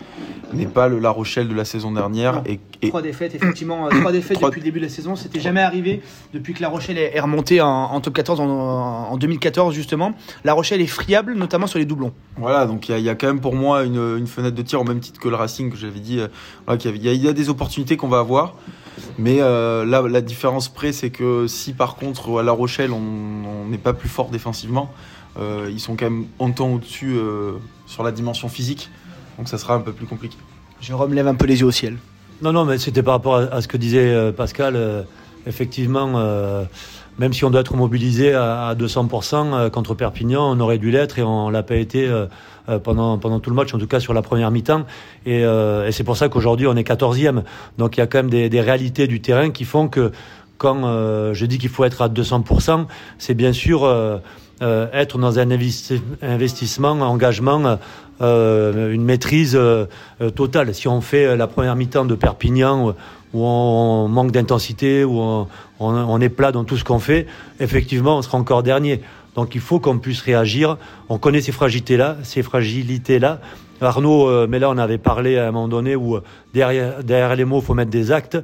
n'est 0.52 0.66
pas 0.66 0.88
le 0.88 0.98
La 0.98 1.08
Rochelle 1.08 1.48
de 1.48 1.54
la 1.54 1.64
saison 1.64 1.90
dernière. 1.90 2.42
Et, 2.44 2.60
et... 2.82 2.90
Trois 2.90 3.00
défaites, 3.00 3.34
effectivement 3.34 3.77
trois 3.88 4.12
défaites 4.12 4.40
depuis 4.40 4.60
le 4.60 4.64
début 4.64 4.80
de 4.80 4.84
la 4.84 4.90
saison. 4.90 5.16
C'était 5.16 5.40
jamais 5.40 5.60
arrivé 5.60 6.02
depuis 6.32 6.54
que 6.54 6.62
La 6.62 6.68
Rochelle 6.68 6.98
est 6.98 7.20
remontée 7.20 7.60
en, 7.60 8.00
top 8.00 8.14
14 8.14 8.40
en, 8.40 9.16
2014 9.16 9.74
justement. 9.74 10.12
La 10.44 10.52
Rochelle 10.52 10.80
est 10.80 10.86
friable, 10.86 11.34
notamment 11.34 11.66
sur 11.66 11.78
les 11.78 11.84
doublons. 11.84 12.12
Voilà, 12.36 12.66
donc 12.66 12.88
il 12.88 12.98
y, 12.98 13.08
a 13.08 13.14
quand 13.14 13.26
même 13.26 13.40
pour 13.40 13.54
moi 13.54 13.84
une, 13.84 14.26
fenêtre 14.26 14.56
de 14.56 14.62
tir 14.62 14.80
au 14.80 14.84
même 14.84 15.00
titre 15.00 15.20
que 15.20 15.28
le 15.28 15.36
Racing 15.36 15.70
que 15.70 15.76
j'avais 15.76 16.00
dit. 16.00 16.20
Euh, 16.20 16.76
il 16.84 17.22
y, 17.24 17.28
a 17.28 17.32
des 17.32 17.48
opportunités 17.48 17.96
qu'on 17.96 18.08
va 18.08 18.18
avoir. 18.18 18.54
Mais 19.16 19.38
euh, 19.40 19.84
là, 19.84 20.02
la 20.02 20.20
différence 20.20 20.68
près, 20.68 20.92
c'est 20.92 21.10
que 21.10 21.46
si 21.46 21.72
par 21.72 21.96
contre 21.96 22.40
à 22.40 22.42
La 22.42 22.52
Rochelle 22.52 22.92
on 22.92 23.66
n'est 23.68 23.78
pas 23.78 23.92
plus 23.92 24.08
fort 24.08 24.30
défensivement, 24.30 24.90
euh, 25.38 25.68
ils 25.70 25.80
sont 25.80 25.94
quand 25.96 26.06
même 26.06 26.26
en 26.38 26.50
temps 26.50 26.70
au-dessus 26.70 27.16
sur 27.86 28.02
la 28.02 28.12
dimension 28.12 28.48
physique. 28.48 28.90
Donc 29.38 29.48
ça 29.48 29.58
sera 29.58 29.74
un 29.74 29.80
peu 29.80 29.92
plus 29.92 30.06
compliqué. 30.06 30.36
Je 30.80 30.92
relève 30.92 31.26
un 31.26 31.34
peu 31.34 31.46
les 31.46 31.60
yeux 31.60 31.66
au 31.66 31.72
ciel. 31.72 31.96
Non, 32.40 32.52
non, 32.52 32.64
mais 32.64 32.78
c'était 32.78 33.02
par 33.02 33.14
rapport 33.14 33.36
à, 33.36 33.60
ce 33.60 33.66
que 33.66 33.76
disait 33.76 34.14
euh, 34.14 34.30
Pascal. 34.30 34.76
Euh, 34.76 35.02
effectivement, 35.46 36.12
euh, 36.14 36.64
même 37.18 37.32
si 37.32 37.44
on 37.44 37.50
doit 37.50 37.62
être 37.62 37.74
mobilisé 37.74 38.32
à, 38.32 38.76
200% 38.78 39.70
contre 39.70 39.94
Perpignan, 39.94 40.52
on 40.52 40.60
aurait 40.60 40.78
dû 40.78 40.90
l'être 40.92 41.18
et 41.18 41.22
on 41.22 41.48
l'a 41.50 41.62
pas 41.62 41.76
été 41.76 42.08
pendant, 42.84 43.18
pendant 43.18 43.40
tout 43.40 43.48
le 43.48 43.56
match, 43.56 43.72
en 43.72 43.78
tout 43.78 43.86
cas 43.86 43.98
sur 43.98 44.12
la 44.12 44.20
première 44.20 44.50
mi-temps. 44.50 44.84
Et, 45.26 45.42
c'est 45.90 46.04
pour 46.04 46.16
ça 46.16 46.28
qu'aujourd'hui 46.28 46.66
on 46.66 46.76
est 46.76 46.86
14e. 46.86 47.44
Donc 47.78 47.96
il 47.96 48.00
y 48.00 48.02
a 48.02 48.06
quand 48.06 48.18
même 48.18 48.30
des, 48.30 48.50
des 48.50 48.60
réalités 48.60 49.06
du 49.06 49.20
terrain 49.20 49.50
qui 49.50 49.64
font 49.64 49.88
que 49.88 50.12
quand 50.58 50.82
je 51.32 51.46
dis 51.46 51.58
qu'il 51.58 51.70
faut 51.70 51.84
être 51.84 52.02
à 52.02 52.08
200%, 52.08 52.86
c'est 53.16 53.34
bien 53.34 53.52
sûr 53.52 53.84
euh, 53.84 54.18
être 54.60 55.18
dans 55.18 55.38
un 55.38 55.50
investissement, 55.50 56.90
un 56.90 57.00
engagement, 57.02 57.78
euh, 58.20 58.92
une 58.92 59.04
maîtrise 59.04 59.54
euh, 59.54 59.86
totale. 60.34 60.74
Si 60.74 60.88
on 60.88 61.00
fait 61.00 61.36
la 61.36 61.46
première 61.46 61.76
mi-temps 61.76 62.04
de 62.04 62.16
Perpignan 62.16 62.94
où 63.32 63.44
on 63.44 64.08
manque 64.08 64.32
d'intensité, 64.32 65.04
où 65.04 65.46
on, 65.78 66.20
est 66.20 66.28
plat 66.28 66.50
dans 66.50 66.64
tout 66.64 66.76
ce 66.76 66.84
qu'on 66.84 66.98
fait, 66.98 67.26
effectivement, 67.60 68.16
on 68.16 68.22
sera 68.22 68.38
encore 68.38 68.62
dernier. 68.62 69.02
Donc 69.36 69.54
il 69.54 69.60
faut 69.60 69.78
qu'on 69.78 69.98
puisse 69.98 70.22
réagir. 70.22 70.78
On 71.08 71.18
connaît 71.18 71.42
ces 71.42 71.52
fragilités-là, 71.52 72.16
ces 72.22 72.42
fragilités-là. 72.42 73.40
Arnaud, 73.80 74.48
mais 74.48 74.58
là 74.58 74.70
on 74.70 74.78
avait 74.78 74.98
parlé 74.98 75.38
à 75.38 75.48
un 75.48 75.52
moment 75.52 75.68
donné 75.68 75.94
où 75.94 76.18
derrière, 76.52 77.36
les 77.36 77.44
mots, 77.44 77.60
il 77.60 77.64
faut 77.64 77.74
mettre 77.74 77.90
des 77.90 78.10
actes. 78.10 78.38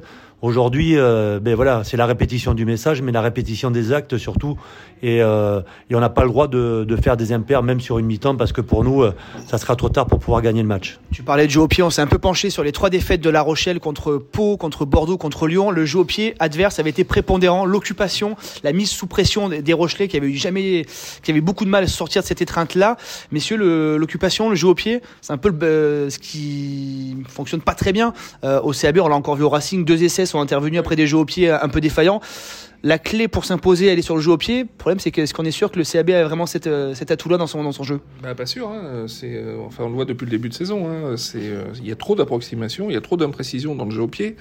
Aujourd'hui, 0.45 0.95
euh, 0.95 1.39
ben 1.39 1.55
voilà, 1.55 1.83
c'est 1.83 1.97
la 1.97 2.05
répétition 2.05 2.53
du 2.53 2.65
message, 2.65 3.01
mais 3.01 3.11
la 3.11 3.21
répétition 3.21 3.71
des 3.71 3.93
actes 3.93 4.17
surtout. 4.17 4.59
Et, 5.01 5.21
euh, 5.21 5.61
et 5.89 5.95
on 5.95 5.99
n'a 5.99 6.09
pas 6.09 6.23
le 6.23 6.29
droit 6.29 6.47
de, 6.47 6.85
faire 7.01 7.17
des 7.17 7.33
impairs, 7.33 7.61
même 7.61 7.79
sur 7.79 7.99
une 7.99 8.05
mi-temps, 8.05 8.35
parce 8.35 8.51
que 8.51 8.61
pour 8.61 8.83
nous, 8.83 9.03
euh, 9.03 9.13
ça 9.45 9.57
sera 9.57 9.75
trop 9.75 9.89
tard 9.89 10.07
pour 10.07 10.19
pouvoir 10.19 10.41
gagner 10.41 10.61
le 10.61 10.67
match. 10.67 10.99
Tu 11.11 11.23
parlais 11.23 11.45
de 11.45 11.51
jeu 11.51 11.61
au 11.61 11.67
pied, 11.67 11.83
on 11.83 11.89
s'est 11.89 12.01
un 12.01 12.07
peu 12.07 12.17
penché 12.17 12.49
sur 12.49 12.63
les 12.63 12.71
trois 12.71 12.89
défaites 12.89 13.21
de 13.21 13.29
La 13.29 13.41
Rochelle 13.41 13.79
contre 13.79 14.17
Pau, 14.17 14.57
contre 14.57 14.85
Bordeaux, 14.85 15.17
contre 15.17 15.47
Lyon. 15.47 15.71
Le 15.71 15.85
jeu 15.85 15.99
au 15.99 16.05
pied 16.05 16.35
adverse 16.39 16.79
avait 16.79 16.89
été 16.89 17.03
prépondérant, 17.03 17.65
l'occupation, 17.65 18.35
la 18.63 18.71
mise 18.71 18.89
sous 18.89 19.07
pression 19.07 19.49
des 19.49 19.73
Rochelais 19.73 20.07
qui 20.07 20.17
avaient 20.17 20.27
eu 20.29 21.41
beaucoup 21.41 21.65
de 21.65 21.69
mal 21.69 21.83
à 21.83 21.87
sortir 21.87 22.21
de 22.21 22.27
cette 22.27 22.41
étreinte-là. 22.41 22.97
Messieurs, 23.31 23.57
l'occupation, 23.97 24.49
le, 24.49 24.55
jeu 24.55 24.67
au 24.67 24.75
pied, 24.75 25.01
c'est 25.21 25.33
un 25.33 25.37
peu 25.37 25.49
le, 25.49 26.07
ce 26.09 26.17
qui 26.17 27.17
fonctionne 27.27 27.61
pas 27.61 27.73
très 27.73 27.91
bien. 27.91 28.13
au 28.43 28.71
CAB, 28.71 28.99
on 28.99 29.07
l'a 29.07 29.15
encore 29.15 29.35
vu 29.35 29.43
au 29.43 29.49
Racing, 29.49 29.85
deux 29.85 30.03
essais 30.03 30.25
sont 30.25 30.39
intervenus 30.39 30.79
après 30.79 30.95
des 30.95 31.07
jeux 31.07 31.17
au 31.17 31.25
pied 31.25 31.49
un 31.51 31.69
peu 31.69 31.81
défaillants. 31.81 32.21
La 32.85 32.99
clé 32.99 33.27
pour 33.27 33.45
s'imposer, 33.45 33.87
elle 33.87 33.97
est 33.97 34.03
sur 34.03 34.13
le 34.13 34.21
jeu 34.21 34.29
au 34.29 34.37
pied. 34.37 34.59
Le 34.59 34.67
problème, 34.77 34.99
c'est 34.99 35.09
qu'est-ce 35.09 35.33
qu'on 35.33 35.43
est 35.43 35.49
sûr 35.49 35.71
que 35.71 35.79
le 35.79 35.83
CAB 35.83 36.11
a 36.11 36.23
vraiment 36.23 36.45
cette, 36.45 36.67
euh, 36.67 36.93
cet 36.93 37.09
atout-là 37.09 37.37
dans 37.37 37.47
son, 37.47 37.63
dans 37.63 37.71
son 37.71 37.81
jeu? 37.81 37.99
Bah, 38.21 38.35
Pas 38.35 38.45
sûr. 38.45 38.69
Hein. 38.69 39.05
C'est, 39.07 39.33
euh, 39.33 39.57
enfin, 39.65 39.85
on 39.85 39.89
le 39.89 39.95
voit 39.95 40.05
depuis 40.05 40.25
le 40.25 40.29
début 40.29 40.49
de 40.49 40.53
saison. 40.53 40.87
Hein. 40.87 41.17
C'est, 41.17 41.39
euh, 41.47 41.63
il 41.81 41.87
y 41.87 41.91
a 41.91 41.95
trop 41.95 42.13
d'approximations, 42.13 42.91
il 42.91 42.93
y 42.93 42.95
a 42.95 43.01
trop 43.01 43.17
d'imprécisions 43.17 43.73
dans 43.73 43.85
le 43.85 43.89
jeu 43.89 44.03
au 44.03 44.07
pied. 44.07 44.35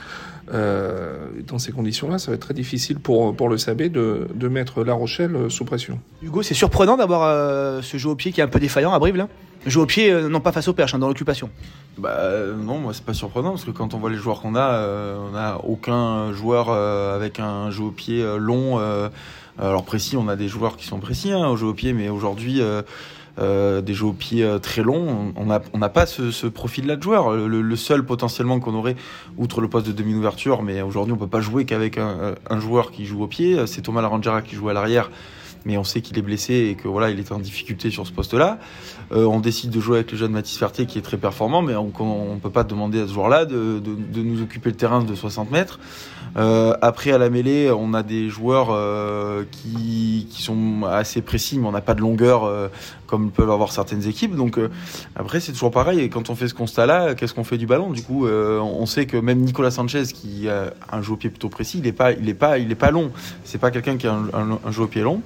dans 0.52 1.58
ces 1.58 1.72
conditions-là, 1.72 2.18
ça 2.18 2.32
va 2.32 2.34
être 2.34 2.42
très 2.42 2.52
difficile 2.52 2.98
pour, 2.98 3.34
pour 3.34 3.48
le 3.48 3.56
CAB 3.56 3.84
de, 3.84 4.28
de 4.34 4.48
mettre 4.48 4.84
La 4.84 4.92
Rochelle 4.92 5.50
sous 5.50 5.64
pression. 5.64 5.98
Hugo, 6.22 6.42
c'est 6.42 6.52
surprenant 6.52 6.98
d'avoir 6.98 7.82
ce 7.82 7.96
jeu 7.96 8.10
au 8.10 8.14
pied 8.14 8.30
qui 8.30 8.42
est 8.42 8.44
un 8.44 8.48
peu 8.48 8.60
défaillant 8.60 8.92
à 8.92 8.98
Brive, 8.98 9.16
là? 9.16 9.28
Jeu 9.66 9.80
au 9.80 9.87
pied, 9.87 10.12
non 10.28 10.40
pas 10.40 10.52
face 10.52 10.68
au 10.68 10.75
perche, 10.75 10.94
hein, 10.94 10.99
dans 10.99 11.09
l'occupation. 11.09 11.50
Bah 11.97 12.18
non, 12.56 12.78
moi 12.78 12.92
c'est 12.92 13.04
pas 13.04 13.14
surprenant 13.14 13.50
parce 13.50 13.64
que 13.64 13.71
quand 13.71 13.94
on 13.94 13.99
voit 13.99 14.11
les 14.11 14.16
joueurs 14.16 14.40
qu'on 14.40 14.56
a, 14.56 14.87
on 15.16 15.30
n'a 15.30 15.59
aucun 15.64 16.33
joueur 16.33 16.71
avec 16.71 17.40
un 17.40 17.71
jeu 17.71 17.85
au 17.85 17.90
pied 17.90 18.25
long. 18.38 18.78
alors 19.59 19.85
précis, 19.85 20.16
on 20.16 20.28
a 20.28 20.37
des 20.37 20.49
joueurs 20.49 20.76
qui 20.76 20.87
sont 20.87 20.99
précis 20.99 21.33
hein, 21.33 21.49
au 21.49 21.56
jeu 21.56 21.66
au 21.66 21.75
pied, 21.75 21.92
mais 21.92 22.09
aujourd'hui. 22.09 22.61
Euh, 23.40 23.80
des 23.80 23.94
jeux 23.94 24.06
au 24.06 24.12
pied 24.12 24.49
très 24.62 24.83
longs. 24.83 25.33
On 25.37 25.47
n'a 25.47 25.61
on 25.73 25.80
pas 25.80 26.06
ce, 26.06 26.47
profil-là 26.47 26.94
de 26.94 27.02
joueur. 27.02 27.33
Le, 27.33 27.76
seul 27.76 28.04
potentiellement 28.04 28.61
qu'on 28.61 28.75
aurait, 28.75 28.94
outre 29.37 29.61
le 29.61 29.68
poste 29.68 29.87
de 29.87 29.92
demi-ouverture, 29.92 30.62
mais 30.62 30.83
aujourd'hui 30.83 31.12
on 31.12 31.16
peut 31.16 31.26
pas 31.26 31.40
jouer 31.40 31.64
qu'avec 31.64 31.99
un, 31.99 32.35
un, 32.49 32.61
joueur 32.61 32.92
qui 32.92 33.06
joue 33.06 33.25
au 33.25 33.26
pied, 33.26 33.66
c'est 33.66 33.83
Thomas 33.83 34.02
Larangera 34.02 34.40
qui 34.42 34.54
joue 34.54 34.68
à 34.68 34.73
l'arrière 34.73 35.11
mais 35.64 35.76
on 35.76 35.85
sait 35.85 36.00
qu'il 36.00 36.18
est 36.18 36.23
blessé 36.23 36.54
et 36.71 36.75
que 36.75 36.88
voilà, 36.88 37.11
il 37.11 37.18
est 37.18 37.33
en 37.33 37.38
difficulté 37.38 37.90
sur 37.90 38.06
ce 38.06 38.12
poste-là. 38.12 38.59
Euh, 39.12 39.25
on 39.25 39.40
décide 39.40 39.71
de 39.71 39.80
jouer 39.80 39.99
avec 39.99 40.12
le 40.12 40.18
jeune 40.18 40.33
Mathis 40.33 40.59
Fertier 40.59 40.87
qui 40.87 40.99
est 40.99 41.02
très 41.02 41.16
performant, 41.16 41.62
mais 41.62 41.75
on 41.76 41.87
ne 41.87 42.38
peut 42.40 42.50
pas 42.50 42.64
demander 42.64 43.00
à 43.00 43.06
ce 43.06 43.12
joueur-là 43.12 43.44
de, 43.44 43.78
de, 43.78 43.94
de, 43.94 44.23
nous 44.23 44.42
occuper 44.42 44.71
le 44.71 44.76
terrain 44.76 45.02
de 45.02 45.14
60 45.14 45.50
mètres. 45.50 45.78
Euh, 46.37 46.75
après, 46.83 47.12
à 47.12 47.18
la 47.18 47.30
mêlée, 47.30 47.71
on 47.71 47.94
a 47.94 48.02
des 48.02 48.28
joueurs 48.28 48.68
euh, 48.71 49.44
qui, 49.50 50.26
qui, 50.30 50.42
sont 50.42 50.83
assez 50.85 51.23
précis, 51.23 51.59
mais 51.59 51.68
on 51.68 51.73
n'a 51.73 51.80
pas 51.80 51.94
de 51.94 52.00
longueur 52.00 52.44
euh, 52.44 52.68
comme 53.06 53.30
peuvent 53.30 53.50
avoir 53.50 53.71
certaines 53.71 54.09
équipes. 54.09 54.35
Donc 54.35 54.59
euh, 54.59 54.71
après, 55.14 55.40
c'est 55.40 55.52
toujours 55.52 55.71
pareil. 55.71 56.00
Et 56.00 56.09
quand 56.09 56.30
on 56.30 56.35
fait 56.35 56.49
ce 56.49 56.54
constat-là, 56.54 57.14
qu'est-ce 57.14 57.35
qu'on 57.35 57.44
fait 57.44 57.59
du 57.59 57.66
ballon? 57.66 57.90
Du 57.90 58.02
coup, 58.02 58.26
euh, 58.26 58.59
on 58.59 58.87
sait 58.87 59.06
que 59.06 59.16
même 59.16 59.38
Nicolas 59.38 59.71
Sanchez, 59.71 60.04
qui 60.12 60.49
a 60.49 60.75
un 60.90 61.02
jeu 61.02 61.12
au 61.12 61.16
pied 61.16 61.30
plutôt 61.30 61.49
précis, 61.49 61.78
il 61.78 61.85
n'est 61.85 61.92
pas, 61.92 62.12
il 62.12 62.28
est 62.28 62.35
pas, 62.35 62.59
il 62.59 62.71
est 62.71 62.76
pas 62.76 62.90
long. 62.90 63.12
C'est 63.44 63.59
pas 63.59 63.71
quelqu'un 63.71 63.97
qui 63.97 64.06
a 64.06 64.14
un, 64.14 64.25
un, 64.33 64.59
un 64.64 64.71
jeu 64.73 64.83
au 64.83 64.88
pied 64.88 65.02
long. 65.02 65.23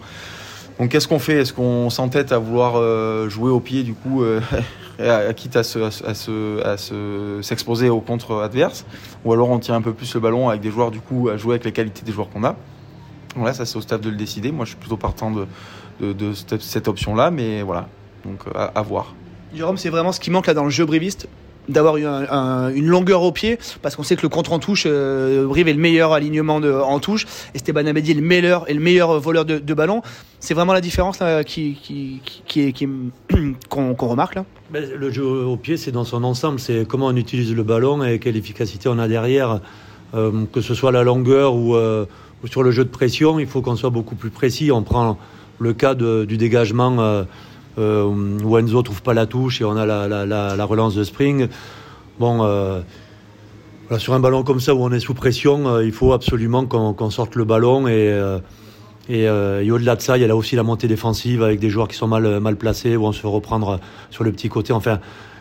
Donc 0.78 0.90
qu'est-ce 0.90 1.08
qu'on 1.08 1.18
fait? 1.18 1.40
Est-ce 1.40 1.52
qu'on 1.52 1.90
s'entête 1.90 2.30
à 2.30 2.38
vouloir 2.38 2.74
euh, 2.76 3.28
jouer 3.28 3.50
au 3.50 3.60
pied 3.60 3.82
du 3.82 3.94
coup, 3.94 4.22
euh, 4.22 4.40
quitte 5.36 5.56
à 5.56 5.64
se, 5.64 5.78
à 5.78 6.14
se, 6.14 6.64
à 6.64 6.76
se, 6.76 7.40
s'exposer 7.42 7.88
au 7.88 8.00
contre 8.00 8.36
adverse, 8.36 8.84
ou 9.24 9.32
alors 9.32 9.50
on 9.50 9.58
tient 9.58 9.74
un 9.74 9.82
peu 9.82 9.92
plus 9.92 10.14
le 10.14 10.20
ballon 10.20 10.48
avec 10.48 10.60
des 10.60 10.70
joueurs 10.70 10.90
du 10.90 11.00
coup 11.00 11.28
à 11.28 11.36
jouer 11.36 11.54
avec 11.54 11.64
les 11.64 11.72
qualités 11.72 12.02
des 12.04 12.12
joueurs 12.12 12.30
qu'on 12.30 12.44
a? 12.44 12.54
Voilà, 13.34 13.54
ça 13.54 13.66
c'est 13.66 13.76
au 13.76 13.80
stade 13.80 14.00
de 14.00 14.10
le 14.10 14.16
décider. 14.16 14.52
Moi, 14.52 14.64
je 14.64 14.70
suis 14.70 14.78
plutôt 14.78 14.96
partant 14.96 15.30
de, 15.30 15.46
de, 16.00 16.32
cette, 16.32 16.88
option-là, 16.88 17.30
mais 17.30 17.62
voilà, 17.62 17.88
donc 18.24 18.40
à, 18.54 18.64
à 18.66 18.82
voir. 18.82 19.14
Jérôme, 19.54 19.76
c'est 19.76 19.90
vraiment 19.90 20.12
ce 20.12 20.20
qui 20.20 20.30
manque 20.30 20.46
là 20.46 20.54
dans 20.54 20.64
le 20.64 20.70
jeu 20.70 20.86
briviste? 20.86 21.28
D'avoir 21.68 21.96
un, 21.96 22.70
une 22.70 22.86
longueur 22.86 23.22
au 23.22 23.32
pied 23.32 23.58
parce 23.82 23.96
qu'on 23.96 24.02
sait 24.02 24.16
que 24.16 24.22
le 24.22 24.28
contre 24.28 24.52
en 24.52 24.58
touche 24.58 24.84
euh, 24.86 25.46
Brive 25.46 25.68
est 25.68 25.72
le 25.72 25.78
meilleur 25.78 26.12
alignement 26.12 26.56
en 26.56 26.98
touche 26.98 27.26
Esteban 27.54 27.86
Abedi 27.86 28.12
est 28.12 28.14
le 28.14 28.22
meilleur 28.22 28.68
est 28.68 28.74
le 28.74 28.80
meilleur 28.80 29.20
voleur 29.20 29.44
de, 29.44 29.74
ballon. 29.74 30.02
C'est 30.40 30.54
vraiment 30.54 30.72
la 30.72 30.80
différence 30.80 31.18
là 31.20 31.44
qui 31.44 31.78
qui 31.82 32.20
qui, 32.46 32.72
qui 32.72 32.88
qu'on 33.68 33.94
qu 33.94 34.04
remarque 34.04 34.34
là. 34.34 34.44
Ben, 34.70 34.88
le 34.90 35.10
jeu 35.10 35.24
au 35.24 35.56
pied 35.56 35.76
c'est 35.76 35.92
dans 35.92 36.04
son 36.04 36.24
ensemble 36.24 36.58
c'est 36.58 36.86
comment 36.86 37.06
on 37.06 37.16
utilise 37.16 37.54
le 37.54 37.62
ballon 37.62 38.04
et 38.04 38.18
quelle 38.18 38.36
efficacité 38.36 38.88
on 38.88 38.98
a 38.98 39.08
derrière. 39.08 39.60
Euh, 40.14 40.46
que 40.50 40.62
ce 40.62 40.72
soit 40.74 40.90
la 40.90 41.02
longueur 41.02 41.54
ou, 41.54 41.76
euh, 41.76 42.06
ou 42.42 42.46
sur 42.46 42.62
le 42.62 42.70
jeu 42.70 42.82
de 42.82 42.88
pression 42.88 43.38
il 43.38 43.46
faut 43.46 43.60
qu'on 43.60 43.76
soit 43.76 43.90
beaucoup 43.90 44.14
plus 44.14 44.30
précis. 44.30 44.72
On 44.72 44.82
prend 44.82 45.18
le 45.58 45.72
cas 45.74 45.94
du 45.94 46.36
dégagement 46.38 47.24
euh, 47.78 48.04
où 48.04 48.58
Enzo 48.58 48.82
trouve 48.82 49.02
pas 49.02 49.14
la 49.14 49.26
touche 49.26 49.60
et 49.60 49.64
on 49.64 49.76
a 49.76 49.86
la, 49.86 50.08
la, 50.08 50.26
la, 50.26 50.56
la 50.56 50.64
relance 50.64 50.94
de 50.94 51.04
Spring. 51.04 51.48
Bon, 52.18 52.44
euh, 53.90 53.98
sur 53.98 54.12
un 54.12 54.20
ballon 54.20 54.42
comme 54.42 54.60
ça 54.60 54.74
où 54.74 54.82
on 54.82 54.92
est 54.92 55.00
sous 55.00 55.14
pression, 55.14 55.66
euh, 55.66 55.84
il 55.84 55.92
faut 55.92 56.12
absolument 56.12 56.66
qu'on 56.66 56.92
qu 56.92 57.10
sorte 57.10 57.36
le 57.36 57.44
ballon 57.44 57.88
et, 57.88 58.12
euh, 58.12 58.38
et, 59.08 59.70
au-delà 59.70 59.96
de 59.96 60.02
ça, 60.02 60.18
il 60.18 60.20
y 60.20 60.24
a 60.24 60.26
là 60.26 60.36
aussi 60.36 60.56
la 60.56 60.62
montée 60.62 60.88
défensive 60.88 61.42
avec 61.42 61.58
des 61.60 61.70
joueurs 61.70 61.88
qui 61.88 61.96
sont 61.96 62.08
mal, 62.08 62.40
mal 62.40 62.56
placés 62.56 62.96
où 62.96 63.06
on 63.06 63.12
se 63.12 63.20
fait 63.20 63.28
reprendre 63.28 63.80
sur 64.10 64.24
le 64.24 64.32
petit 64.32 64.50
côté. 64.50 64.74
Enfin, 64.74 65.00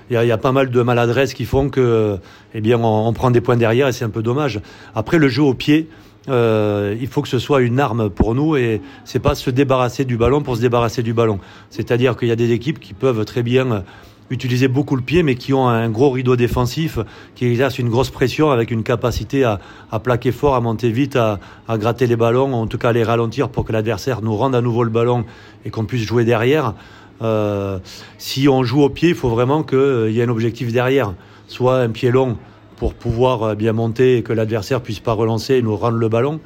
il 0.09 0.13
y, 0.13 0.31
a, 0.31 0.37
pas 0.37 0.53
mal 0.53 0.69
de 0.69 0.81
maladresses 0.81 1.33
qui 1.33 1.43
font 1.43 1.69
que, 1.69 2.17
eh 2.53 2.61
bien, 2.61 2.79
on 2.79 3.11
prend 3.11 3.29
des 3.29 3.41
points 3.41 3.57
derrière 3.57 3.89
et 3.89 3.91
c'est 3.91 4.05
un 4.05 4.09
peu 4.09 4.23
dommage. 4.23 4.61
Après, 4.95 5.17
le 5.17 5.27
jeu 5.27 5.43
au 5.43 5.53
pied, 5.53 5.89
euh, 6.29 6.95
il 6.99 7.07
faut 7.07 7.21
que 7.21 7.27
ce 7.27 7.39
soit 7.39 7.61
une 7.61 7.79
arme 7.79 8.09
pour 8.09 8.35
nous 8.35 8.55
et 8.55 8.81
c'est 9.05 9.19
pas 9.19 9.35
se 9.35 9.49
débarrasser 9.49 10.05
du 10.05 10.17
ballon 10.17 10.41
pour 10.41 10.55
se 10.55 10.61
débarrasser 10.61 11.03
du 11.03 11.13
ballon. 11.13 11.39
C'est-à-dire 11.69 12.17
qu'il 12.17 12.27
y 12.27 12.31
a 12.31 12.35
des 12.35 12.51
équipes 12.51 12.79
qui 12.79 12.93
peuvent 12.93 13.23
très 13.25 13.43
bien 13.43 13.83
utiliser 14.29 14.67
beaucoup 14.67 14.95
le 14.95 15.01
pied, 15.01 15.23
mais 15.23 15.35
qui 15.35 15.53
ont 15.53 15.67
un 15.67 15.89
gros 15.89 16.09
rideau 16.09 16.35
défensif, 16.35 16.99
qui 17.35 17.45
exerce 17.45 17.79
une 17.79 17.89
grosse 17.89 18.09
pression 18.09 18.51
avec 18.51 18.71
une 18.71 18.83
capacité 18.83 19.43
à, 19.43 19.59
plaquer 19.99 20.31
fort, 20.31 20.55
à 20.55 20.61
monter 20.61 20.91
vite, 20.91 21.15
à, 21.15 21.39
à, 21.67 21.77
gratter 21.77 22.07
les 22.07 22.15
ballons, 22.15 22.53
en 22.53 22.67
tout 22.67 22.77
cas 22.77 22.89
à 22.89 22.93
les 22.93 23.03
ralentir 23.03 23.49
pour 23.49 23.63
que 23.63 23.71
l'adversaire 23.71 24.21
nous 24.21 24.35
rende 24.35 24.55
à 24.55 24.61
nouveau 24.61 24.83
le 24.83 24.89
ballon 24.89 25.25
et 25.65 25.69
qu'on 25.69 25.85
puisse 25.85 26.03
jouer 26.03 26.25
derrière. 26.25 26.73
Euh, 27.21 27.79
si 28.17 28.47
on 28.47 28.63
joue 28.63 28.83
au 28.83 28.89
pied, 28.89 29.09
il 29.09 29.15
faut 29.15 29.29
vraiment 29.29 29.63
qu'il 29.63 30.11
y 30.11 30.19
ait 30.19 30.23
un 30.23 30.29
objectif 30.29 30.71
derrière, 30.71 31.13
soit 31.47 31.79
un 31.79 31.89
pied 31.89 32.11
long 32.11 32.37
pour 32.77 32.93
pouvoir 32.93 33.43
euh, 33.43 33.55
bien 33.55 33.73
monter 33.73 34.17
et 34.17 34.23
que 34.23 34.31
l'adversaire 34.31 34.81
puisse 34.81 35.01
pas 35.01 35.11
relancer 35.11 35.55
et 35.55 35.61
nous 35.61 35.75
rendre 35.75 35.97
le 35.97 36.07
ballon, 36.07 36.39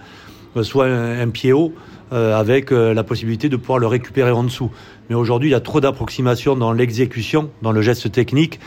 euh, 0.57 0.63
soit 0.63 0.88
un, 0.88 1.29
pied 1.29 1.53
haut 1.53 1.73
euh, 2.11 2.38
avec 2.38 2.71
la 2.71 3.03
possibilité 3.03 3.47
de 3.47 3.57
pouvoir 3.57 3.77
le 3.77 3.88
récupérer 3.88 4.31
en 4.31 4.43
dessous. 4.43 4.71
Mais 5.09 5.15
aujourd'hui, 5.15 5.50
il 5.50 5.51
y 5.51 5.55
a 5.55 5.61
trop 5.61 5.79
d'approximation 5.79 6.55
dans 6.55 6.71
l'exécution, 6.71 7.51
dans 7.61 7.71
le 7.71 7.81
geste 7.81 8.11
technique, 8.11 8.59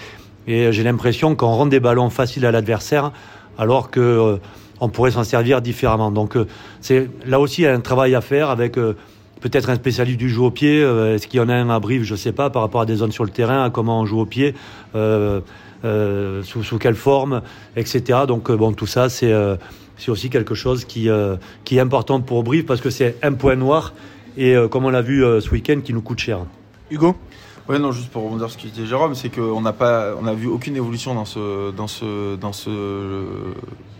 et 0.46 0.72
j'ai 0.72 0.82
l'impression 0.82 1.34
qu'on 1.34 1.48
rend 1.48 1.66
des 1.66 1.80
ballons 1.80 2.10
faciles 2.10 2.44
à 2.46 2.52
l'adversaire, 2.52 3.12
alors 3.58 3.90
que 3.90 4.38
on 4.80 4.88
pourrait 4.90 5.12
s'en 5.12 5.24
servir 5.24 5.62
différemment. 5.62 6.10
Donc 6.10 6.36
c'est 6.82 7.08
là 7.24 7.40
aussi 7.40 7.62
il 7.62 7.64
y 7.64 7.68
a 7.68 7.72
un 7.72 7.80
travail 7.80 8.14
à 8.14 8.20
faire 8.20 8.50
avec 8.50 8.74
peut-être 8.74 9.70
un 9.70 9.76
spécialiste 9.76 10.18
du 10.18 10.28
jeu 10.28 10.42
au 10.42 10.50
pied. 10.50 10.80
Est-ce 10.80 11.26
qu'il 11.26 11.40
y 11.40 11.42
en 11.42 11.48
a 11.48 11.54
un 11.54 11.70
à 11.70 11.80
Brive 11.80 12.02
Je 12.02 12.12
ne 12.12 12.18
sais 12.18 12.32
pas 12.32 12.50
par 12.50 12.60
rapport 12.60 12.82
à 12.82 12.86
des 12.86 12.96
zones 12.96 13.12
sur 13.12 13.24
le 13.24 13.30
terrain, 13.30 13.64
à 13.64 13.70
comment 13.70 14.00
on 14.00 14.04
joue 14.04 14.20
au 14.20 14.26
pied. 14.26 14.54
Euh, 15.84 16.42
sous, 16.42 16.78
quelle 16.78 16.94
forme, 16.94 17.42
etc. 17.76 18.20
Donc 18.26 18.50
bon, 18.50 18.72
tout 18.72 18.86
ça, 18.86 19.08
c'est 19.08 19.32
euh, 19.32 19.56
aussi 20.08 20.30
quelque 20.30 20.54
chose 20.54 20.84
qui, 20.84 21.08
euh, 21.08 21.36
est 21.70 21.78
important 21.78 22.20
pour 22.20 22.42
Brive 22.42 22.64
parce 22.64 22.80
que 22.80 22.90
c'est 22.90 23.16
un 23.22 23.32
point 23.32 23.56
noir 23.56 23.92
et 24.36 24.56
comme 24.68 24.84
on 24.84 24.90
l'a 24.90 25.02
vu 25.02 25.20
ce 25.20 25.48
week-end, 25.50 25.80
qui 25.84 25.92
nous 25.92 26.02
coûte 26.02 26.18
cher. 26.18 26.40
Hugo? 26.90 27.14
Ouais, 27.68 27.78
non, 27.78 27.92
juste 27.92 28.10
pour 28.10 28.24
rebondir 28.24 28.50
sur 28.50 28.60
ce 28.60 28.66
que 28.66 28.70
disait 28.70 28.86
Jérôme, 28.86 29.14
c'est 29.14 29.28
qu'on 29.28 29.60
n'a 29.60 29.72
pas, 29.72 30.14
on 30.20 30.26
a 30.26 30.34
vu 30.34 30.48
aucune 30.48 30.74
évolution 30.74 31.14
dans 31.14 31.24
ce, 31.24 32.36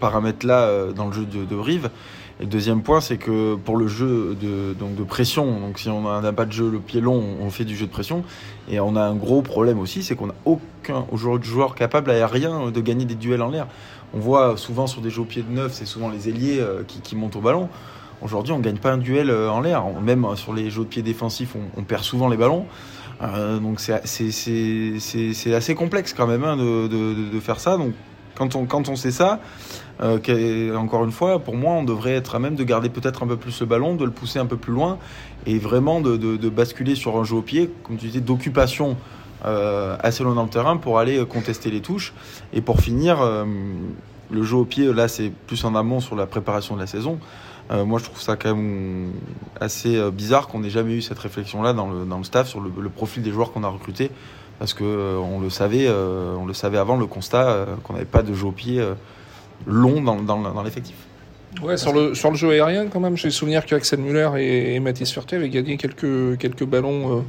paramètre-là 0.01 0.93
dans 0.93 1.07
le 1.07 1.13
jeu 1.13 1.25
de 1.25 1.55
Brive. 1.55 1.89
Et 2.41 2.45
le 2.45 2.49
deuxième 2.49 2.83
point, 2.83 3.01
c'est 3.01 3.17
que 3.17 3.55
pour 3.55 3.77
le 3.77 3.87
jeu 3.87 4.37
de, 4.41 4.75
donc 4.75 4.97
de 4.97 5.05
pression, 5.05 5.61
donc 5.61 5.79
si 5.79 5.89
on 5.89 6.21
n'a 6.21 6.33
pas 6.33 6.45
de 6.45 6.53
jeu 6.53 6.69
le 6.71 6.81
pied 6.81 7.01
long, 7.01 7.23
on 7.41 7.51
fait 7.51 7.65
du 7.65 7.77
jeu 7.77 7.87
de 7.87 7.91
pression. 7.93 8.25
Et 8.69 8.81
on 8.81 8.97
a 8.97 9.03
un 9.03 9.15
gros 9.15 9.43
problème 9.43 9.79
aussi, 9.79 10.03
c'est 10.03 10.17
qu'on 10.17 10.29
n'a 10.29 10.35
aucun 10.45 11.07
joueur 11.13 11.75
capable 11.75 12.11
aérien 12.11 12.71
de 12.71 12.81
gagner 12.81 13.05
des 13.05 13.15
duels 13.15 13.43
en 13.43 13.51
l'air. 13.51 13.69
On 14.15 14.19
voit 14.19 14.57
souvent 14.57 14.87
sur 14.87 15.01
des 15.01 15.11
jeux 15.11 15.23
au 15.23 15.27
pied 15.27 15.43
de 15.43 15.53
neuf, 15.53 15.73
c'est 15.75 15.87
souvent 15.87 16.09
les 16.09 16.29
ailiers 16.29 16.65
qui, 16.89 17.01
qui 17.01 17.17
montent 17.17 17.37
au 17.37 17.41
ballon. 17.41 17.69
Aujourd'hui, 18.23 18.53
on 18.53 18.59
ne 18.59 18.63
gagne 18.63 18.79
pas 18.79 18.93
un 18.93 18.99
duel 18.99 19.31
en 19.31 19.61
l'air. 19.61 19.85
Même 20.03 20.27
sur 20.37 20.55
les 20.55 20.71
jeux 20.71 20.85
de 20.85 20.89
pied 20.89 21.03
défensifs, 21.03 21.55
on, 21.77 21.83
perd 21.83 22.03
souvent 22.03 22.29
les 22.29 22.37
ballons. 22.37 22.67
Euh, 23.23 23.59
donc 23.59 23.81
c'est 23.81 25.55
assez 25.55 25.75
complexe 25.75 26.15
quand 26.15 26.27
même 26.27 26.43
hein, 26.43 26.57
de, 26.57 26.89
de, 26.89 27.31
de, 27.33 27.41
faire 27.41 27.61
ça. 27.61 27.77
Donc 27.77 27.93
quand 28.37 28.89
on, 28.89 28.97
sait 28.97 29.11
ça, 29.11 29.41
euh, 30.03 30.77
encore 30.77 31.05
une 31.05 31.13
fois, 31.13 31.39
pour 31.39 31.57
moi, 31.57 31.73
on 31.73 31.85
devrait 31.85 32.15
être 32.15 32.35
à 32.35 32.39
même 32.39 32.57
de 32.57 32.65
garder 32.65 32.89
peut-être 32.89 33.23
un 33.23 33.27
peu 33.27 33.37
plus 33.37 33.61
le 33.61 33.67
ballon, 33.67 33.95
de 33.95 34.05
le 34.05 34.11
pousser 34.11 34.39
un 34.39 34.47
peu 34.47 34.57
plus 34.57 34.73
loin 34.73 34.99
et 35.47 35.59
vraiment 35.59 36.01
de, 36.01 36.49
basculer 36.49 36.95
sur 36.95 37.17
un 37.17 37.25
jeu 37.25 37.37
au 37.37 37.43
pied, 37.43 37.71
comme 37.85 37.97
tu 37.97 38.07
disais, 38.07 38.21
d'occupation 38.21 38.97
euh, 39.45 39.97
assez 40.01 40.25
loin 40.25 40.35
dans 40.35 40.45
le 40.45 40.49
terrain 40.49 40.77
pour 40.77 40.99
aller 40.99 41.25
contester 41.27 41.71
les 41.71 41.81
touches 41.81 42.15
et 42.53 42.61
pour 42.61 42.81
finir, 42.81 43.21
euh, 43.21 43.45
le 44.31 44.43
jeu 44.43 44.57
au 44.57 44.65
pied, 44.65 44.93
là, 44.93 45.09
c'est 45.09 45.31
plus 45.47 45.65
en 45.65 45.75
amont 45.75 46.01
sur 46.01 46.17
la 46.17 46.27
préparation 46.27 46.75
de 46.75 46.81
la 46.81 46.87
saison. 46.87 47.19
Euh, 47.71 47.85
moi, 47.85 47.99
je 47.99 48.05
trouve 48.05 48.21
ça 48.21 48.37
quand 48.37 48.55
même 48.55 49.13
assez 49.59 49.97
euh, 49.97 50.11
bizarre 50.11 50.49
qu'on 50.49 50.61
n'ait 50.61 50.71
jamais 50.71 50.95
eu 50.95 51.03
cette 51.03 51.19
réflexion-là 51.19 51.73
dans 51.73 51.89
le, 51.89 52.05
dans 52.05 52.19
le 52.19 52.25
staff 52.25 52.49
sur 52.49 52.61
le 52.61 52.89
profil 52.91 53.23
des 53.23 53.31
joueurs 53.31 53.53
qu'on 53.53 53.65
a 53.65 53.69
recrutés, 53.69 54.11
parce 54.65 54.73
que 54.73 54.83
euh, 54.83 55.19
on 55.19 55.41
le 55.41 55.51
savait, 55.51 55.85
euh, 55.87 56.35
on 56.41 56.47
le 56.47 56.55
savait 56.55 56.79
avant 56.79 56.97
le 56.97 57.05
constat 57.05 57.51
euh, 57.51 57.67
qu'on 57.83 57.93
n'avait 57.93 58.07
pas 58.07 58.23
de 58.23 58.33
jeu 58.33 58.47
au 58.47 58.51
pied 58.51 58.83
long 59.67 60.01
dans 60.01 60.63
l'effectif. 60.63 60.97
Ouais, 61.63 61.77
sur 61.77 61.93
le, 61.93 62.15
sur 62.15 62.31
le 62.31 62.37
jeu 62.37 62.51
aérien, 62.51 62.89
quand 62.89 63.01
même, 63.01 63.17
j'ai 63.17 63.31
souvenir 63.31 63.65
qu'Axel 63.65 64.01
Muller 64.01 64.29
et, 64.39 64.75
et 64.75 64.81
Mathis 64.81 65.11
Furté 65.11 65.37
avaient 65.37 65.49
gagné 65.49 65.77
quelques, 65.77 66.37
quelques 66.39 66.65
ballons 66.65 67.19
euh, 67.19 67.23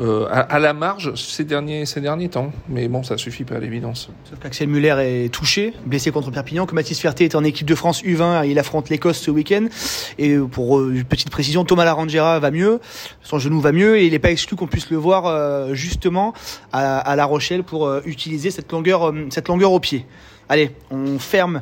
euh, 0.00 0.26
à, 0.30 0.40
à, 0.40 0.58
la 0.58 0.72
marge 0.72 1.14
ces 1.16 1.44
derniers, 1.44 1.84
ces 1.84 2.00
derniers 2.00 2.28
temps. 2.28 2.52
Mais 2.68 2.88
bon, 2.88 3.02
ça 3.02 3.16
suffit 3.18 3.44
pas 3.44 3.56
à 3.56 3.58
l'évidence. 3.58 4.10
Sauf 4.28 4.38
qu'Axel 4.38 4.68
Muller 4.68 4.96
est 5.00 5.32
touché, 5.32 5.74
blessé 5.86 6.10
contre 6.10 6.30
Perpignan, 6.30 6.66
que 6.66 6.74
Mathis 6.74 7.00
Ferté 7.00 7.24
est 7.24 7.34
en 7.34 7.44
équipe 7.44 7.66
de 7.66 7.74
France 7.74 8.02
U20, 8.02 8.48
il 8.48 8.58
affronte 8.58 8.90
l'Écosse 8.90 9.18
ce 9.18 9.30
week-end. 9.30 9.66
Et 10.18 10.36
pour 10.38 10.78
euh, 10.78 10.92
une 10.94 11.04
petite 11.04 11.30
précision, 11.30 11.64
Thomas 11.64 11.84
Larangera 11.84 12.38
va 12.38 12.50
mieux, 12.50 12.80
son 13.22 13.38
genou 13.38 13.60
va 13.60 13.72
mieux, 13.72 13.98
et 13.98 14.06
il 14.06 14.12
n'est 14.12 14.18
pas 14.18 14.30
exclu 14.30 14.56
qu'on 14.56 14.66
puisse 14.66 14.90
le 14.90 14.96
voir 14.96 15.26
euh, 15.26 15.74
justement 15.74 16.32
à, 16.72 16.98
à, 16.98 17.16
La 17.16 17.24
Rochelle 17.24 17.64
pour 17.64 17.86
euh, 17.86 18.00
utiliser 18.04 18.50
cette 18.50 18.70
longueur, 18.70 19.12
cette 19.30 19.48
longueur 19.48 19.72
au 19.72 19.80
pied. 19.80 20.06
Allez, 20.48 20.70
on 20.90 21.18
ferme 21.18 21.60